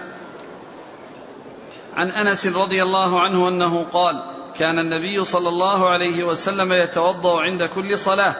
[1.95, 4.23] عن أنس رضي الله عنه أنه قال
[4.59, 8.35] كان النبي صلى الله عليه وسلم يتوضأ عند كل صلاة.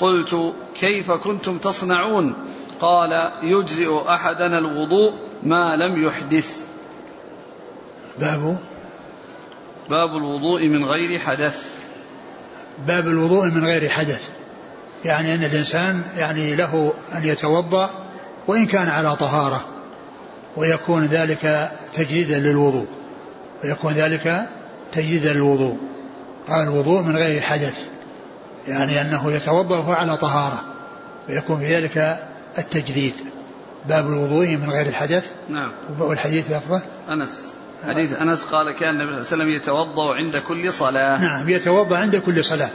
[0.00, 2.34] قلت كيف كنتم تصنعون؟
[2.80, 6.66] قال يجزئ أحدنا الوضوء ما لم يحدث.
[8.20, 8.58] باب؟
[9.90, 11.82] باب الوضوء من غير حدث.
[12.86, 14.41] باب الوضوء من غير حدث.
[15.04, 17.90] يعني أن الإنسان يعني له أن يتوضأ
[18.48, 19.64] وإن كان على طهارة
[20.56, 22.86] ويكون ذلك تجديدا للوضوء
[23.64, 24.46] ويكون ذلك
[24.92, 25.76] تجديدا للوضوء.
[26.48, 27.86] قال الوضوء من غير حدث
[28.68, 30.62] يعني أنه يتوضأ وهو على طهارة
[31.28, 32.18] ويكون في ذلك
[32.58, 33.14] التجديد.
[33.88, 35.32] باب الوضوء من غير الحدث.
[35.48, 35.72] نعم.
[35.98, 37.52] والحديث لفظه أنس.
[37.88, 41.20] حديث أنس قال كان النبي صلى الله عليه وسلم يتوضأ عند كل صلاة.
[41.20, 42.70] نعم يتوضأ عند كل صلاة.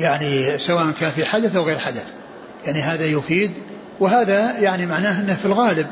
[0.00, 2.04] يعني سواء كان في حدث أو غير حدث.
[2.66, 3.52] يعني هذا يفيد
[4.00, 5.86] وهذا يعني معناه أنه في الغالب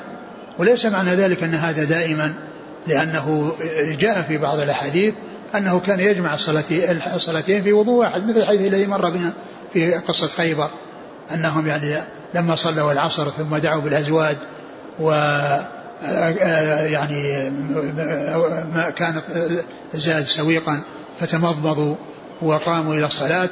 [0.59, 2.35] وليس معنى ذلك أن هذا دائما
[2.87, 3.53] لأنه
[3.99, 5.15] جاء في بعض الأحاديث
[5.55, 6.35] أنه كان يجمع
[7.15, 9.33] الصلاتين في وضوء واحد مثل الحديث الذي مر بنا
[9.73, 10.71] في قصة خيبر
[11.35, 11.95] أنهم يعني
[12.35, 14.37] لما صلوا العصر ثم دعوا بالأزواج
[15.01, 15.11] و
[16.83, 17.51] يعني
[18.75, 19.25] ما كانت
[19.95, 20.81] زاد سويقا
[21.21, 21.95] فتمضمضوا
[22.43, 23.49] وقاموا إلى الصلاة.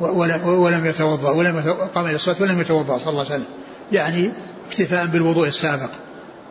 [0.00, 3.46] ولم يتوضأ ولم قام إلى الصلاة ولم يتوضأ صلى الله عليه وسلم
[3.92, 4.30] يعني
[4.68, 5.90] اكتفاء بالوضوء السابق.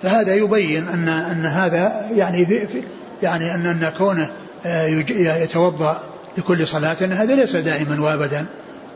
[0.03, 2.83] فهذا يبين أن أن هذا يعني في
[3.23, 4.31] يعني أن أن كونه
[4.65, 6.03] آه، يتوضأ
[6.37, 8.45] لكل صلاة أن هذا ليس دائما وأبدا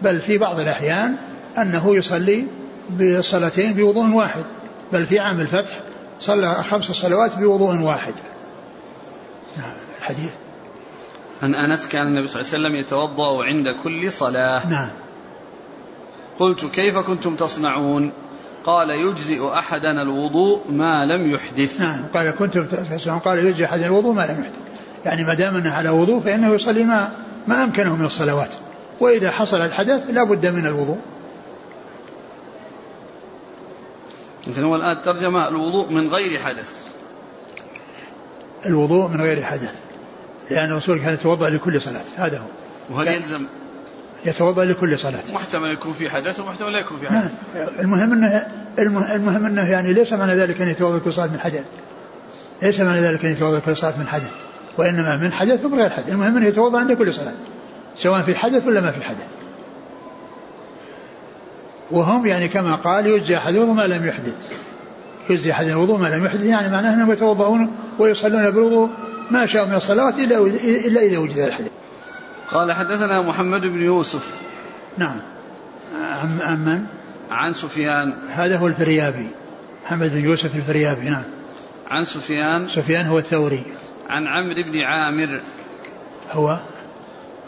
[0.02, 1.16] بل في بعض الأحيان
[1.58, 2.46] أنه يصلي
[3.00, 4.44] بصلاتين بوضوء واحد
[4.94, 5.80] بل في عام الفتح
[6.20, 8.14] صلى خمس صلوات بوضوء واحد.
[9.58, 10.32] نعم الحديث.
[11.44, 14.70] عن أنس كان النبي صلى الله عليه وسلم يتوضأ عند كل صلاة.
[14.70, 14.90] نعم.
[16.40, 18.12] قلت كيف كنتم تصنعون؟
[18.64, 21.82] قال يجزئ أحدنا الوضوء ما لم يحدث.
[21.82, 22.06] نعم.
[22.14, 24.60] قال كنتم تصنعون قال يجزئ أحدنا الوضوء ما لم يحدث.
[25.06, 27.12] يعني ما دام أنه على وضوء فإنه يصلي ما
[27.48, 28.54] ما أمكنه من الصلوات.
[29.00, 30.98] وإذا حصل الحدث لا بد من الوضوء.
[34.48, 36.74] لكن هو الآن ترجمة الوضوء من غير حدث.
[38.66, 39.89] الوضوء من غير حدث.
[40.52, 42.04] لأن الرسول كان يتوضأ لكل صلاة.
[42.16, 42.46] هذا هو.
[42.96, 43.46] وهل يلزم
[44.26, 45.20] يتوضأ لكل صلاة.
[45.34, 47.32] محتمل يكون في حدث ومحتمل لا يكون في حدث.
[47.80, 48.48] المهم أنه
[48.80, 51.66] المهم أنه يعني ليس معنى ذلك أن يتوضأ لكل صلاة من حدث.
[52.62, 54.32] ليس معنى ذلك أن يتوضأ لكل صلاة من حدث.
[54.78, 56.10] وإنما من حدث ومن غير حدث.
[56.10, 57.34] المهم أنه يتوضأ عند كل صلاة.
[57.96, 59.28] سواء في حدث ولا ما في حدث.
[61.92, 64.36] وهم يعني كما قال يجزي أحدهم ما لم يحدث.
[65.30, 66.44] يجزي أحد الوضوء ما لم يحدث.
[66.44, 68.90] يعني معناه أنهم يتوضؤون ويصلون بالوضوء
[69.32, 70.38] ما شاءوا من الصلوات إلا
[70.88, 71.70] إلا إذا وجد الحدث
[72.52, 74.38] قال حدثنا محمد بن يوسف.
[74.98, 75.22] نعم.
[75.96, 76.86] عن عن من؟
[77.32, 78.14] عن سفيان.
[78.30, 79.28] هذا هو الفريابي.
[79.86, 81.24] محمد بن يوسف الفريابي نعم.
[81.88, 82.70] عن سفيان.
[82.70, 83.64] سفيان هو الثوري.
[84.10, 85.42] عن عمرو بن عامر.
[86.32, 86.60] هو؟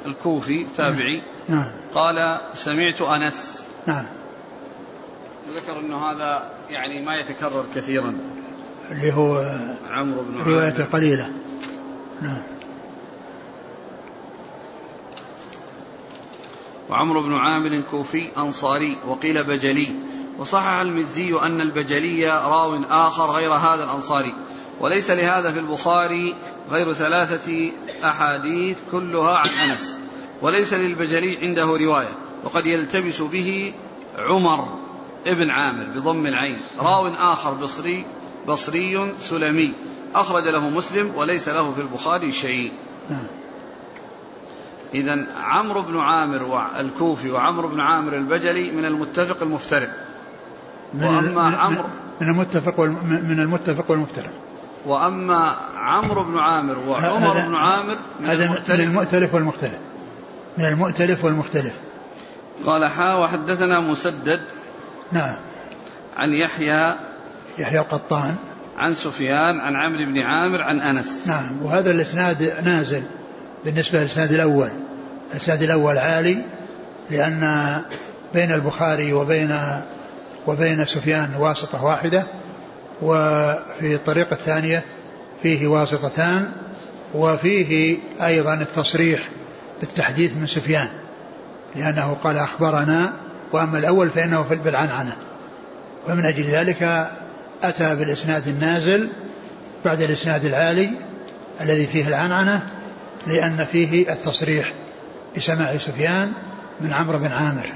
[0.06, 1.22] الكوفي تابعي.
[1.50, 1.72] نعم.
[1.94, 3.64] قال سمعت أنس.
[3.88, 4.06] نعم.
[5.56, 8.18] ذكر أنه هذا يعني ما يتكرر كثيرا.
[8.92, 9.58] اللي هو
[9.90, 11.30] عمرو بن رواية قليلة.
[12.22, 12.44] نعم.
[16.90, 19.96] وعمرو بن عامر كوفي أنصاري وقيل بجلي.
[20.38, 24.34] وصحح المزي أن البجلي راو آخر غير هذا الأنصاري.
[24.80, 26.36] وليس لهذا في البخاري
[26.72, 27.72] غير ثلاثة
[28.04, 29.98] أحاديث كلها عن أنس.
[30.42, 32.18] وليس للبجلي عنده رواية.
[32.44, 33.74] وقد يلتبس به
[34.18, 34.80] عمر
[35.28, 36.62] ابن عامر بضم العين.
[36.80, 38.06] راو آخر بصري
[38.48, 39.74] بصري سلمي.
[40.16, 42.72] أخرج له مسلم وليس له في البخاري شيء.
[43.10, 43.28] نعم.
[44.94, 49.90] إذا عمرو بن عامر الكوفي وعمرو بن عامر البجلي من المتفق المفترق.
[50.94, 51.84] وأما عمرو
[52.22, 54.32] من المتفق من المتفق والمفترق.
[54.86, 59.80] وأما عمرو بن عامر وعمر بن عامر من هذا المؤتلف من المؤتلف والمختلف.
[60.58, 61.74] من المؤتلف والمختلف.
[62.66, 64.42] قال حا وحدثنا مسدد
[65.12, 65.36] نعم.
[66.18, 66.96] عن يحيى
[67.58, 68.36] يحيى القطان.
[68.82, 71.28] عن سفيان عن عمرو بن عامر عن أنس.
[71.28, 73.04] نعم وهذا الإسناد نازل
[73.66, 74.72] بالنسبة للإسناد الأول.
[75.32, 76.46] الإسناد الأول عالي
[77.10, 77.82] لأن
[78.34, 79.58] بين البخاري وبين
[80.48, 82.24] وبين سفيان واسطة واحدة
[83.02, 84.84] وفي الطريقة الثانية
[85.44, 86.52] فيه واسطتان
[87.16, 89.30] وفيه أيضا التصريح
[89.80, 90.88] بالتحديث من سفيان
[91.76, 93.14] لأنه قال أخبرنا
[93.52, 95.16] وأما الأول فإنه في بالعنعنة
[96.10, 97.12] ومن أجل ذلك
[97.64, 99.10] أتى بالإسناد النازل
[99.86, 100.98] بعد الإسناد العالي
[101.62, 102.66] الذي فيه العنعنة
[103.28, 104.74] لأن فيه التصريح
[105.38, 106.34] بسماع سفيان
[106.82, 107.74] من عمرو بن عامر.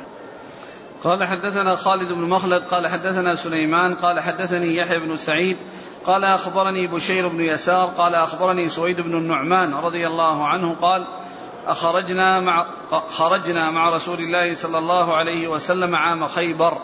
[1.04, 5.58] قال حدثنا خالد بن مخلد قال حدثنا سليمان قال حدثني يحيى بن سعيد
[6.06, 11.08] قال أخبرني بشير بن يسار قال أخبرني سويد بن النعمان رضي الله عنه قال
[11.68, 12.66] أخرجنا مع
[13.10, 16.78] خرجنا مع رسول الله صلى الله عليه وسلم عام خيبر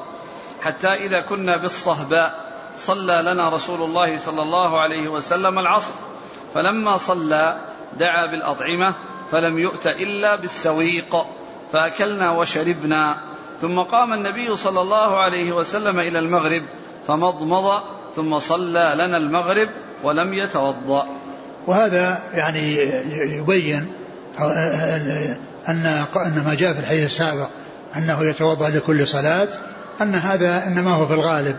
[0.61, 2.50] حتى إذا كنا بالصهباء.
[2.77, 5.93] صلى لنا رسول الله صلى الله عليه وسلم العصر.
[6.53, 7.57] فلما صلى
[7.99, 8.93] دعا بالأطعمة
[9.31, 11.15] فلم يؤت إلا بالسويق.
[11.73, 13.17] فأكلنا وشربنا.
[13.61, 16.61] ثم قام النبي صلى الله عليه وسلم إلى المغرب
[17.07, 17.81] فمضمض
[18.15, 19.69] ثم صلى لنا المغرب
[20.03, 21.07] ولم يتوضأ.
[21.67, 22.77] وهذا يعني
[23.37, 23.93] يبين
[25.69, 27.49] أن أن ما جاء في الحديث السابق
[27.97, 29.49] أنه يتوضأ لكل صلاة
[30.01, 31.57] أن هذا إنما هو في الغالب.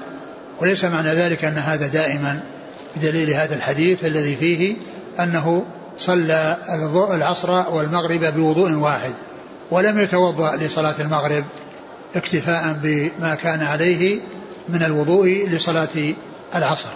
[0.63, 2.41] وليس معنى ذلك أن هذا دائما
[2.97, 4.77] بدليل هذا الحديث الذي فيه
[5.21, 5.65] أنه
[5.97, 6.57] صلى
[7.11, 9.13] العصر والمغرب بوضوء واحد
[9.71, 11.45] ولم يتوضأ لصلاة المغرب
[12.15, 14.21] اكتفاء بما كان عليه
[14.69, 16.15] من الوضوء لصلاة
[16.55, 16.89] العصر.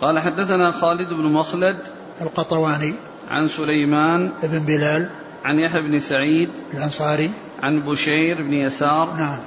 [0.00, 1.76] قال حدثنا خالد بن مخلد
[2.20, 2.94] القطواني
[3.30, 5.10] عن سليمان بن بلال
[5.44, 7.30] عن يحيى بن سعيد الأنصاري
[7.62, 9.40] عن بشير بن يسار نعم.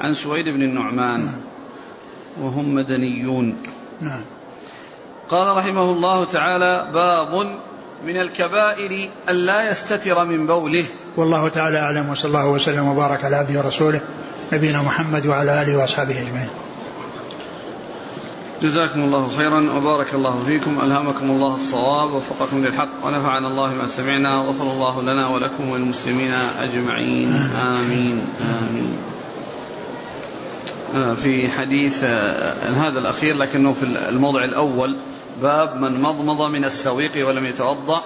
[0.00, 1.24] عن سويد بن النعمان.
[1.24, 1.40] نعم.
[2.40, 3.56] وهم مدنيون.
[4.00, 4.20] نعم.
[5.28, 7.58] قال رحمه الله تعالى باب
[8.06, 10.84] من الكبائر أن لا يستتر من بوله.
[11.16, 14.00] والله تعالى أعلم وصلى الله وسلم وبارك على عبده ورسوله
[14.52, 16.48] نبينا محمد وعلى آله وأصحابه أجمعين.
[18.62, 20.80] جزاكم الله خيرا وبارك الله فيكم.
[20.80, 27.32] ألهمكم الله الصواب ووفقكم للحق ونفعنا الله ما سمعنا وغفر الله لنا ولكم وللمسلمين أجمعين.
[27.32, 28.26] آمين.
[28.40, 28.96] آمين.
[28.96, 29.27] آه،
[30.92, 34.96] في حديث آه، هذا الأخير لكنه في الموضع الأول
[35.42, 38.02] باب من مضمض من السويق ولم يتوضأ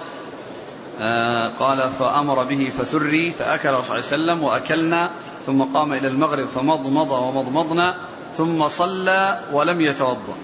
[0.99, 5.11] آه، قال فأمر به فثري فأكل صلى الله عليه وسلم وأكلنا
[5.45, 7.95] ثم قام إلى المغرب فمضمض ومضمضنا
[8.37, 10.35] ثم صلى ولم يتوضأ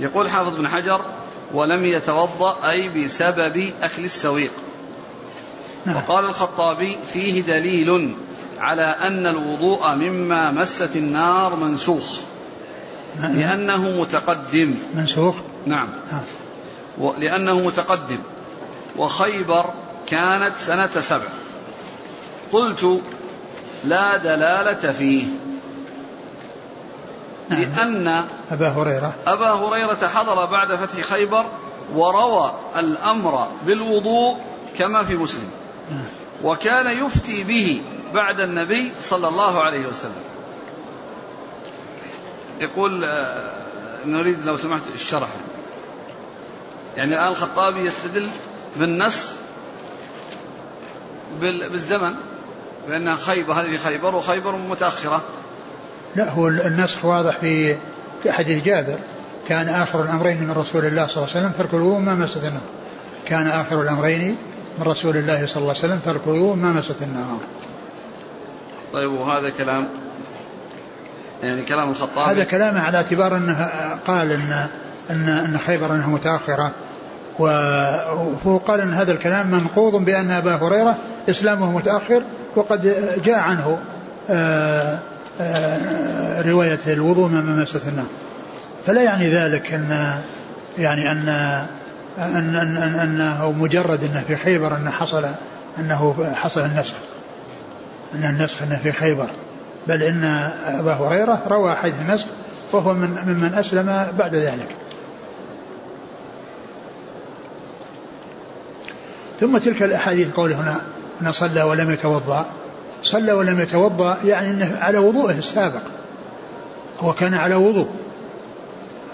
[0.00, 1.00] يقول حافظ بن حجر
[1.54, 4.52] ولم يتوضأ أي بسبب أكل السويق
[5.86, 5.96] نعم.
[5.96, 8.16] وقال الخطابي فيه دليل
[8.62, 12.18] على أن الوضوء مما مست النار منسوخ.
[13.18, 13.32] نعم.
[13.32, 14.74] لأنه متقدم.
[14.94, 15.34] منسوخ؟
[15.66, 17.12] نعم, نعم.
[17.18, 18.18] لأنه متقدم.
[18.96, 19.70] وخيبر
[20.06, 21.28] كانت سنة سبع.
[22.52, 23.00] قلت
[23.84, 25.24] لا دلالة فيه.
[27.48, 27.60] نعم.
[27.60, 29.14] لأن أبا هريرة.
[29.26, 31.44] أبا هريرة حضر بعد فتح خيبر
[31.94, 34.36] وروى الأمر بالوضوء
[34.78, 35.50] كما في مسلم.
[36.44, 37.82] وكان يفتي به
[38.14, 40.22] بعد النبي صلى الله عليه وسلم.
[42.60, 43.50] يقول آه،
[44.06, 45.28] نريد لو سمحت الشرح.
[46.96, 48.28] يعني الآن الخطابي يستدل
[48.76, 49.28] بالنسخ
[51.40, 52.14] بالزمن
[52.88, 55.22] بأن خيبر هذه خيبر وخيبر متأخرة.
[56.16, 57.76] لا هو النسخ واضح في
[58.22, 58.98] في حديث جابر.
[59.48, 62.52] كان آخر الأمرين من رسول الله صلى الله عليه وسلم ترك ما مست
[63.26, 64.36] كان آخر الأمرين
[64.78, 67.38] من رسول الله صلى الله عليه وسلم الوضوء ما مست النار
[68.92, 69.88] طيب وهذا كلام
[71.42, 72.30] يعني كلام الخطابي.
[72.30, 73.68] هذا كلامه على اعتبار أنه
[74.06, 74.66] قال ان
[75.10, 76.72] ان أن خيبر أنها متأخرة.
[77.38, 80.96] وهو قال أن هذا الكلام منقوض بأن أبا هريرة
[81.30, 82.22] إسلامه متأخر
[82.56, 82.94] وقد
[83.24, 83.78] جاء عنه
[84.30, 84.98] آآ
[85.40, 88.06] آآ رواية الوضوء من مست النار
[88.86, 90.12] فلا يعني ذلك ان
[90.78, 91.26] يعني ان
[92.18, 95.26] أن أن أن أنه مجرد أنه في خيبر أنه حصل
[95.78, 96.94] أنه حصل النسخ.
[98.14, 99.26] أن النسخ أنه في خيبر.
[99.86, 100.24] بل إن
[100.66, 102.26] أبا هريرة روى حديث النسخ
[102.72, 104.68] وهو من ممن أسلم بعد ذلك.
[109.40, 110.80] ثم تلك الأحاديث قوله هنا
[111.22, 112.46] أن صلى ولم يتوضأ.
[113.02, 115.82] صلى ولم يتوضأ يعني أنه على وضوءه السابق.
[117.00, 117.88] هو كان على وضوء.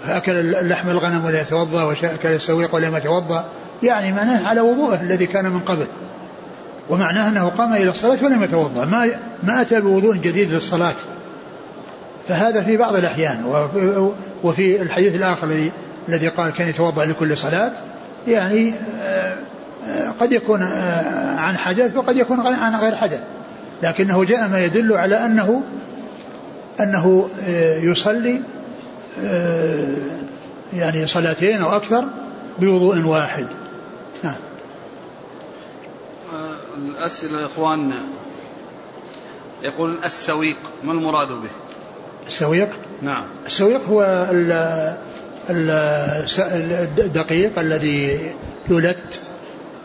[0.09, 3.45] فأكل لحم الغنم ولا يتوضأ وأكل السويق ولم يتوضأ
[3.83, 5.87] يعني معناه على وضوءه الذي كان من قبل.
[6.91, 8.85] ومعناه أنه قام إلى الصلاة ولم يتوضأ.
[8.85, 9.09] ما
[9.43, 10.95] ما أتى بوضوء جديد للصلاة.
[12.29, 13.45] فهذا في بعض الأحيان.
[14.45, 15.73] وفي, الحديث الآخر الذي
[16.09, 17.73] الذي قال كان يتوضأ لكل صلاة
[18.29, 19.35] يعني آه،
[19.89, 23.21] آه، قد يكون آه، عن حدث وقد يكون عن غير حدث.
[23.83, 25.63] لكنه جاء ما يدل على أنه
[26.81, 27.29] أنه
[27.83, 28.41] يصلي
[30.73, 32.05] يعني صلاتين أو أكثر
[32.59, 33.47] بوضوء واحد.
[34.23, 34.35] نعم.
[36.77, 37.93] الأسئلة يا إخوان
[39.63, 41.51] يقول السويق ما المراد به؟
[42.27, 42.69] السويق؟
[43.03, 43.27] نعم.
[43.47, 44.29] السويق هو
[46.99, 48.33] الدقيق الذي
[48.69, 49.21] يلت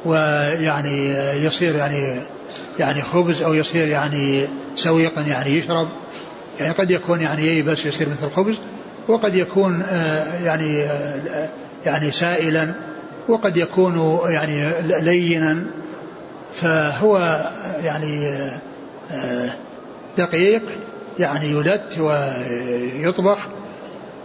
[0.05, 1.09] ويعني
[1.45, 2.21] يصير يعني
[2.79, 5.87] يعني خبز أو يصير يعني سويقا يعني يشرب.
[6.59, 8.55] يعني قد يكون يعني ييبس يصير مثل الخبز
[9.07, 11.49] وقد يكون آه، يعني آه،
[11.85, 12.73] يعني سائلا
[13.27, 15.65] وقد يكون يعني لينا
[16.53, 17.41] فهو
[17.83, 18.29] يعني
[19.11, 19.49] آه،
[20.17, 20.63] دقيق
[21.19, 23.37] يعني يلت ويطبخ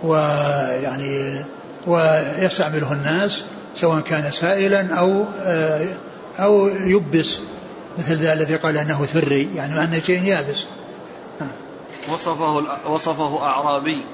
[0.03, 1.45] ويعني
[1.87, 5.25] ويستعمله الناس سواء كان سائلا أو
[6.39, 7.41] أو يبس
[7.99, 10.65] مثل ذا الذي قال أنه ثري يعني مع أنه شيء يابس.
[12.13, 14.05] وصفه وصفه أعرابي.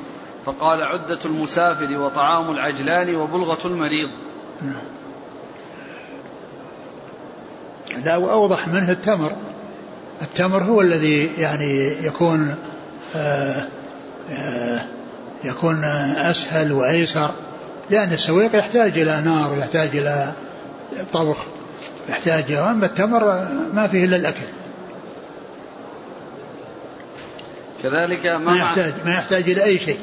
[0.47, 4.09] فقال عدة المسافر وطعام العجلان وبلغة المريض.
[8.05, 9.33] لا وأوضح منه التمر.
[10.23, 12.55] التمر هو الذي يعني يكون
[13.17, 13.69] آآ
[14.31, 14.81] آآ
[15.45, 15.85] يكون
[16.17, 17.31] أسهل وأيسر
[17.91, 20.33] لأن السويق يحتاج إلى نار ويحتاج إلى
[21.13, 21.37] طبخ
[22.09, 24.47] يحتاج أما التمر ما فيه إلا الأكل.
[27.83, 29.99] كذلك ما, ما يحتاج ما يحتاج إلى أي شيء.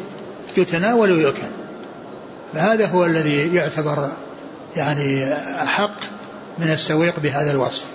[0.58, 1.48] يتناول ويؤكل.
[2.54, 4.10] فهذا هو الذي يعتبر
[4.76, 5.34] يعني
[5.64, 5.96] أحق
[6.60, 7.86] من السويق بهذا الوصف.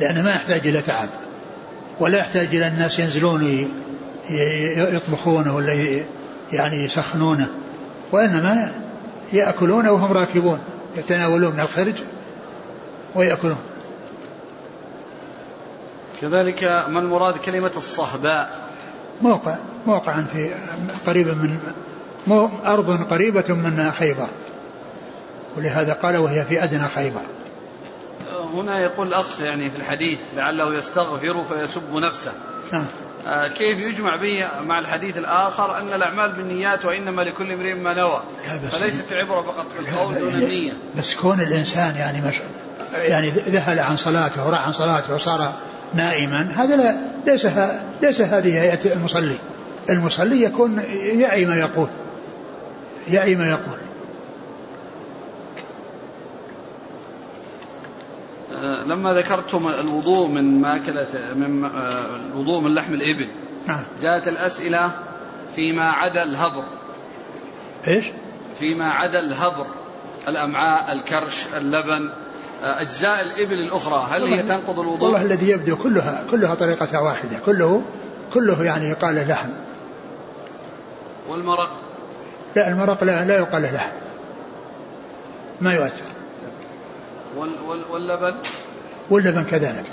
[0.00, 1.08] لأنه ما يحتاج إلى تعب
[2.00, 3.70] ولا يحتاج إلى الناس ينزلون
[4.76, 6.02] يطبخونه ولا
[6.52, 7.50] يعني يسخنونه
[8.12, 8.72] وإنما
[9.32, 10.58] يأكلون وهم راكبون
[10.96, 11.94] يتناولون من الخرج
[13.14, 13.58] ويأكلون.
[16.20, 18.63] كذلك ما المراد كلمة الصهباء؟
[19.22, 19.56] موقع
[19.86, 20.50] موقع في
[21.06, 21.58] قريب من
[22.66, 24.28] أرض قريبة من خيبر.
[25.56, 27.22] ولهذا قال وهي في أدنى خيبر.
[28.54, 32.32] هنا يقول الأخ يعني في الحديث لعله يستغفر فيسب نفسه.
[32.72, 32.84] نعم.
[33.26, 38.22] آه، كيف يجمع به مع الحديث الآخر أن الأعمال بالنيات وإنما لكل امرئ ما نوى؟
[38.70, 40.72] فليست عبرة فقط في القول دون النية.
[40.98, 42.34] بس كون الإنسان يعني مش
[42.94, 45.52] يعني ذهل عن صلاته وراح عن صلاته وصار
[45.96, 47.46] نائما هذا لا ليس
[48.02, 49.38] ليس هذه هيئة المصلي.
[49.90, 50.82] المصلي يكون
[51.14, 51.88] يعي ما يقول.
[53.08, 53.78] يعي ما يقول.
[58.52, 63.28] آه، لما ذكرتم الوضوء من ماكلة من آه، الوضوء من لحم الإبل
[63.66, 63.84] نعم.
[64.02, 64.90] جاءت الأسئلة
[65.54, 66.64] فيما عدا الهبر
[67.88, 68.04] إيش؟
[68.58, 69.66] فيما عدا الهبر
[70.28, 72.10] الأمعاء الكرش اللبن.
[72.62, 77.82] أجزاء الإبل الأخرى هل هي تنقض الوضوء؟ والله الذي يبدو كلها كلها طريقتها واحدة كله
[78.34, 79.50] كله يعني يقال له لحم.
[81.28, 81.70] والمرق؟
[82.56, 83.92] لا المرق لا, لا يقال له لحم.
[85.60, 86.04] ما يؤثر.
[87.90, 88.34] واللبن؟
[89.10, 89.84] واللبن كذلك.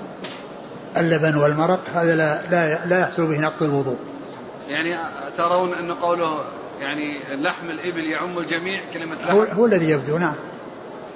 [0.97, 3.97] اللبن والمرق هذا لا لا لا يحصل به نقض الوضوء.
[4.67, 4.95] يعني
[5.37, 6.39] ترون أن قوله
[6.79, 10.35] يعني لحم الإبل يعم الجميع كلمة لحم؟ هو, هو الذي يبدو نعم.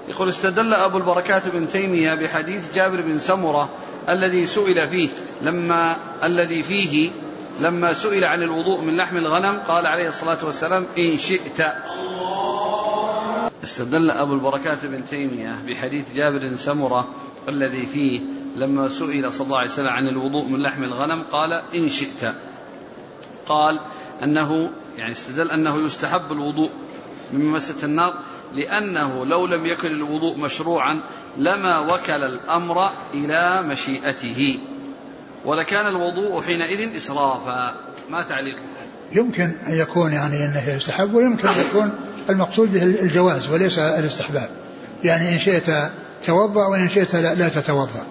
[0.10, 3.70] يقول استدل أبو البركات بن تيمية بحديث جابر بن سمرة
[4.10, 5.10] الذي سئل فيه
[5.42, 7.12] لما الذي فيه
[7.60, 11.66] لما سئل عن الوضوء من لحم الغنم قال عليه الصلاة والسلام إن شئت.
[13.64, 17.08] استدل أبو البركات بن تيمية بحديث جابر بن سمرة
[17.50, 18.22] الذي فيه
[18.56, 22.34] لما سئل صلى الله عليه وسلم عن الوضوء من لحم الغنم قال إن شئت.
[23.48, 23.80] قال
[24.24, 26.70] أنه يعني استدل أنه يستحب الوضوء
[27.36, 28.14] من مسة النار
[28.56, 31.02] لأنه لو لم يكن الوضوء مشروعا
[31.38, 34.60] لما وكل الأمر إلى مشيئته.
[35.46, 37.76] ولكان الوضوء حينئذ إسرافا.
[38.10, 38.64] ما تعليقكم
[39.12, 41.92] يمكن أن يكون يعني أنه يستحب ويمكن أن يكون
[42.30, 44.50] المقصود به الجواز وليس الاستحباب.
[45.04, 45.92] يعني إن شئت
[46.26, 48.06] توضأ وإن شئت لا, لا تتوضأ.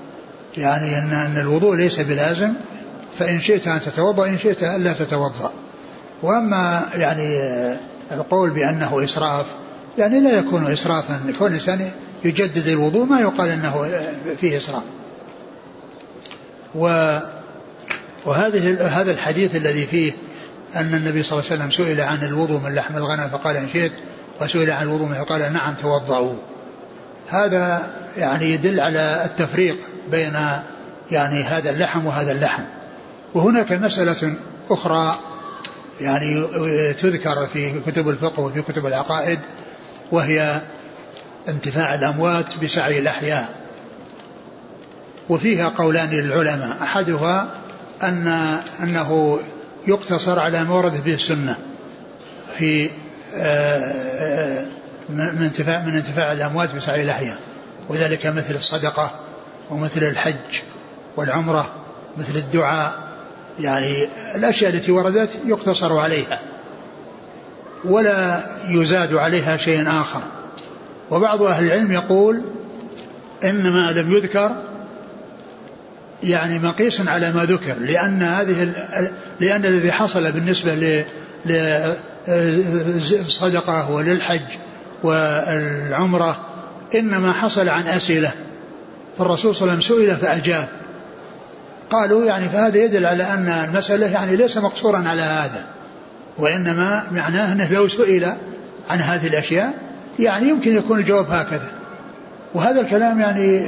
[0.56, 2.52] يعني أن, أن الوضوء ليس بلازم
[3.18, 5.52] فإن شئت أن تتوضأ إن شئت أن لا تتوضأ.
[6.22, 7.38] وأما يعني
[8.12, 9.46] القول بأنه إسراف
[9.98, 11.90] يعني لا يكون إسرافا كون الإنسان
[12.24, 13.90] يجدد الوضوء ما يقال أنه
[14.36, 14.82] فيه إسراف.
[16.74, 17.18] و
[18.26, 20.12] وهذه هذا الحديث الذي فيه
[20.76, 23.92] أن النبي صلى الله عليه وسلم سئل عن الوضوء من لحم الغنم فقال إن شئت
[24.40, 26.34] وسئل عن الوضوء منه فقال نعم توضأوا
[27.28, 27.82] هذا
[28.16, 29.76] يعني يدل على التفريق
[30.10, 30.36] بين
[31.10, 32.62] يعني هذا اللحم وهذا اللحم.
[33.34, 34.34] وهناك مسألة
[34.70, 35.18] أخرى
[36.00, 36.44] يعني
[36.92, 39.38] تذكر في كتب الفقه وفي كتب العقائد
[40.12, 40.60] وهي
[41.48, 43.54] انتفاع الأموات بسعي الأحياء.
[45.28, 46.82] وفيها قولان للعلماء.
[46.82, 47.48] أحدها
[48.02, 48.28] أن
[48.82, 49.38] أنه
[49.86, 51.58] يقتصر على ما ورد به السنة
[52.58, 52.90] في
[53.36, 54.64] آه، آه،
[55.08, 57.38] من انتفاع من انتفاع الأموات بسعي الأحياء.
[57.88, 59.20] وذلك مثل الصدقة
[59.70, 60.60] ومثل الحج
[61.16, 61.72] والعمرة
[62.16, 63.03] مثل الدعاء
[63.60, 66.40] يعني الأشياء التي وردت يقتصر عليها
[67.84, 70.20] ولا يزاد عليها شيء آخر.
[71.10, 72.42] وبعض أهل العلم يقول
[73.44, 74.50] إنما لم يذكر
[76.22, 78.72] يعني مقيس على ما ذكر لأن هذه
[79.40, 81.04] لأن الذي حصل بالنسبة
[82.26, 84.46] للصدقة وللحج
[85.02, 86.40] والعمرة
[86.94, 88.32] إنما حصل عن أسئلة.
[89.18, 90.68] فالرسول صلى الله عليه وسلم سئل فأجاب.
[91.94, 95.66] قالوا يعني فهذا يدل على أن المسألة يعني ليس مقصورا على هذا
[96.38, 98.24] وإنما معناه أنه لو سئل
[98.90, 99.74] عن هذه الأشياء
[100.18, 101.72] يعني يمكن يكون الجواب هكذا.
[102.54, 103.66] وهذا الكلام يعني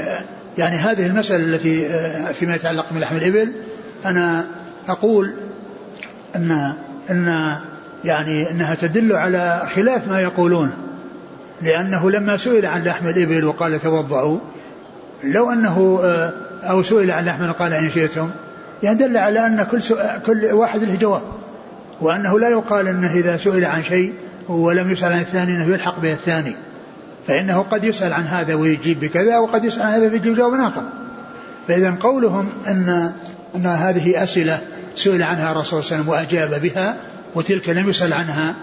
[0.59, 1.89] يعني هذه المسألة التي
[2.35, 3.53] فيما يتعلق بلحم الإبل
[4.07, 4.45] أنا
[4.89, 5.35] أقول
[6.37, 6.75] أن
[7.11, 7.57] أن
[8.05, 10.71] يعني أنها تدل على خلاف ما يقولون
[11.63, 14.39] لأنه لما سئل عن لحم الإبل وقال توضأوا
[15.25, 16.33] لو أنه آه،
[16.71, 18.31] أو سئل عن لحم قال إن شئتم.
[18.83, 19.81] يعني دل على أن كل
[20.27, 21.23] كل واحد له جواب.
[22.01, 24.13] وأنه لا يقال أنه إذا سئل عن شيء
[24.49, 26.57] ولم يسأل عن الثاني أنه يلحق به الثاني.
[27.27, 30.83] فإنه قد يسأل عن هذا ويجيب بكذا وقد يسأل عن هذا ويجيب جواب آخر.
[31.69, 33.13] فإذا قولهم أن
[33.57, 34.61] أن هذه أسئلة
[34.95, 36.97] سئل عنها الرسول صلى الله عليه وسلم وأجاب بها
[37.35, 38.55] وتلك لم يسأل عنها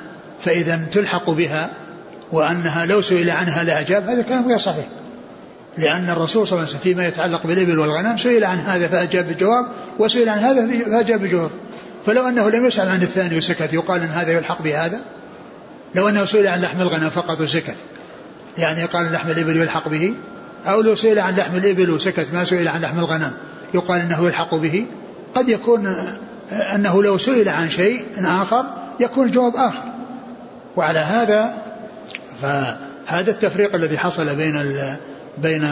[0.45, 1.69] فإذا تلحق بها
[2.31, 4.85] وأنها لو سئل عنها لأجاب هذا كلام غير صحيح.
[5.77, 9.67] لأن الرسول صلى الله عليه وسلم فيما يتعلق بالإبل والغنم سئل عن هذا فأجاب بالجواب؟
[9.99, 11.51] وسئل عن هذا فأجاب بالجواب؟
[12.05, 14.99] فلو أنه لم يسأل عن الثاني وسكت يقال أن هذا يلحق بهذا؟
[15.95, 17.75] لو أنه سئل عن لحم الغنم فقط وسكت
[18.57, 20.13] يعني قال لحم الإبل يلحق به؟
[20.65, 23.31] أو لو سئل عن لحم الإبل وسكت ما سئل عن لحم الغنم
[23.73, 24.85] يقال أنه يلحق به؟
[25.35, 25.95] قد يكون
[26.51, 28.65] أنه لو سئل عن شيء آخر
[28.99, 29.83] يكون الجواب آخر.
[30.75, 31.53] وعلى هذا
[32.41, 34.55] فهذا التفريق الذي حصل بين
[35.37, 35.69] بين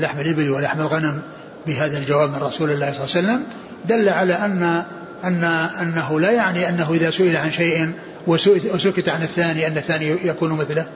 [0.00, 1.22] لحم الإبل ولحم الغنم
[1.66, 3.42] بهذا الجواب من رسول الله صلى الله عليه وسلم
[3.84, 4.84] دل على أن
[5.24, 5.44] أن
[5.82, 7.92] أنه لا يعني أنه إذا سئل عن شيء
[8.26, 10.86] وسكت عن الثاني أن الثاني يكون مثله.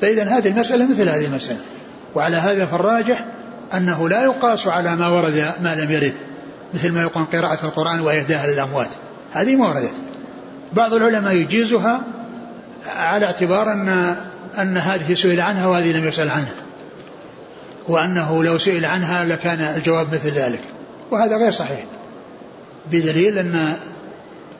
[0.00, 1.58] فإذا هذه المسألة مثل هذه المسألة.
[2.14, 3.24] وعلى هذا فالراجح
[3.74, 6.14] أنه لا يقاس على ما ورد ما لم يرد
[6.74, 8.88] مثل ما يقول قراءة القرآن وإهداها للأموات.
[9.32, 9.92] هذه ما وردت.
[10.72, 12.02] بعض العلماء يجيزها
[12.96, 14.16] على اعتبار أن
[14.58, 16.54] أن هذه سئل عنها وهذه لم يسأل عنها.
[17.88, 20.60] وأنه لو سئل عنها لكان الجواب مثل ذلك.
[21.10, 21.84] وهذا غير صحيح.
[22.90, 23.76] بدليل أن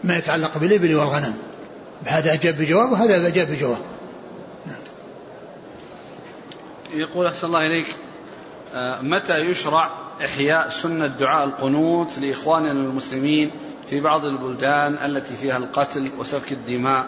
[0.05, 1.35] ما يتعلق بالإبل والغنم.
[2.05, 3.79] هذا أجاب بجواب وهذا أجاب بجواب.
[6.95, 7.87] يقول أحسن الله إليك
[8.75, 9.91] آه، متى يشرع
[10.25, 13.51] إحياء سنة دعاء القنوت لإخواننا المسلمين
[13.91, 17.07] في بعض البلدان التي فيها القتل وسفك الدماء؟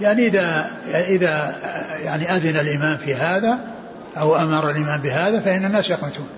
[0.00, 0.70] يعني إذا
[1.08, 1.56] إذا
[2.04, 3.74] يعني أذن الإمام في هذا
[4.16, 6.28] أو أمر الإمام بهذا فإن الناس يقنتون.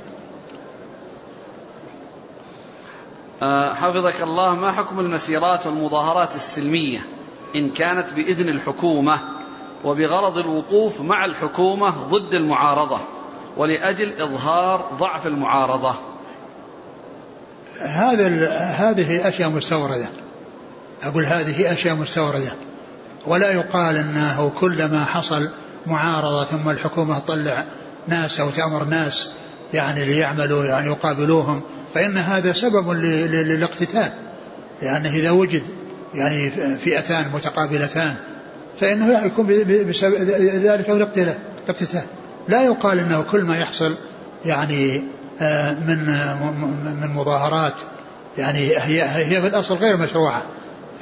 [3.43, 7.07] آه، حفظك الله ما حكم المسيرات والمظاهرات السلمية؟
[7.57, 9.19] إن كانت بإذن الحكومة
[9.85, 13.01] وبغرض الوقوف مع الحكومة ضد المعارضة
[13.57, 15.95] ولأجل إظهار ضعف المعارضة.
[17.81, 20.07] هذا هذه أشياء مستوردة.
[21.03, 22.53] أقول هذه أشياء مستوردة.
[23.27, 25.51] ولا يقال أنه كلما حصل
[25.87, 27.65] معارضة ثم الحكومة تطلع
[28.09, 29.31] ناس أو تأمر ناس
[29.75, 31.61] يعني ليعملوا يعني يقابلوهم.
[31.95, 34.13] فإن هذا سبب للاقتتال.
[34.83, 35.63] لأنه إذا وجد
[36.15, 38.15] يعني فئتان متقابلتان
[38.81, 39.47] فإنه يكون
[39.89, 42.03] بسبب ذلك الاقتتال.
[42.49, 43.95] لا يقال أنه كل ما يحصل
[44.45, 45.03] يعني
[45.41, 45.99] آه، من
[47.01, 47.75] من مظاهرات.
[48.39, 50.43] يعني هي هي في الأصل غير مشروعة.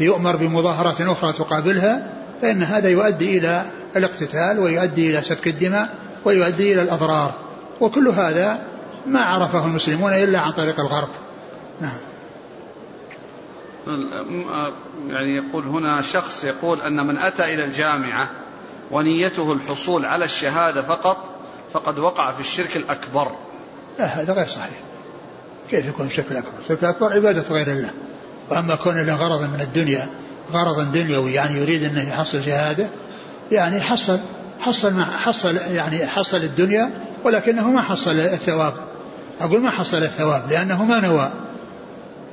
[0.00, 3.64] يؤمر بمظاهرات أخرى تقابلها فإن هذا يؤدي إلى
[3.96, 7.34] الاقتتال ويؤدي إلى سفك الدماء ويؤدي إلى الأضرار.
[7.80, 8.58] وكل هذا
[9.06, 11.08] ما عرفه المسلمون إلا عن طريق الغرب.
[11.80, 11.98] نعم.
[15.08, 18.30] يعني يقول هنا شخص يقول أن من أتى إلى الجامعة
[18.90, 21.30] ونيته الحصول على الشهادة فقط
[21.72, 23.32] فقد وقع في الشرك الأكبر.
[23.98, 24.80] لا هذا غير صحيح.
[25.70, 27.90] كيف يكون الشرك الأكبر؟ الشرك الأكبر عبادة غير الله.
[28.50, 30.08] وأما كون له غرض من الدنيا
[30.52, 32.86] غرض دنيوي يعني يريد أنه يحصل شهادة
[33.52, 34.18] يعني حصل
[34.60, 36.90] حصل ما حصل يعني حصل الدنيا
[37.24, 38.74] ولكنه ما حصل الثواب.
[39.40, 41.32] أقول ما حصل الثواب لأنه ما نوى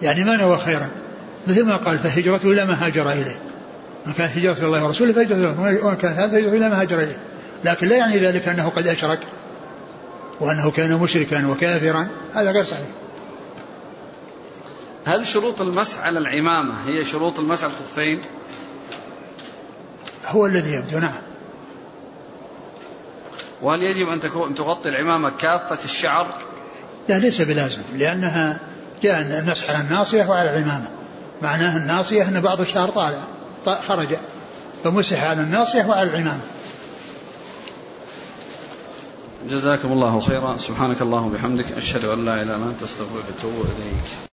[0.02, 0.88] يعني ما نوى خيرا.
[1.48, 3.40] مثل ما قال فهجرته إلى ما هاجر إليه.
[4.06, 7.20] من كانت إلى الله ورسوله فهجرته ومن كانت هذا فهجرته إلى ما هاجر إليه.
[7.66, 9.20] لكن لا يعني ذلك أنه قد أشرك
[10.40, 12.08] وأنه كان مشركا وكافرا.
[12.34, 12.86] هذا غير صحيح.
[15.06, 18.22] هل شروط المسح على العمامة هي شروط المسح على الخفين؟
[20.28, 21.22] هو الذي يبدو نعم.
[23.62, 26.28] وهل يجب أن تكون تغطي العمامة كافة الشعر؟
[27.10, 28.60] لا ليس بلازم لأنها
[29.04, 30.90] جاء المسح على الناصية وعلى العمامة.
[31.42, 33.22] معناه الناصية أن بعض الشعر طالع
[33.88, 34.08] خرج.
[34.84, 36.42] فمسح على الناصية وعلى العمامة.
[39.50, 40.58] جزاكم الله خيرا.
[40.58, 44.31] سبحانك اللهم وبحمدك أشهد أن لا إله إلا أنت أستغفرك وأتوب إليك.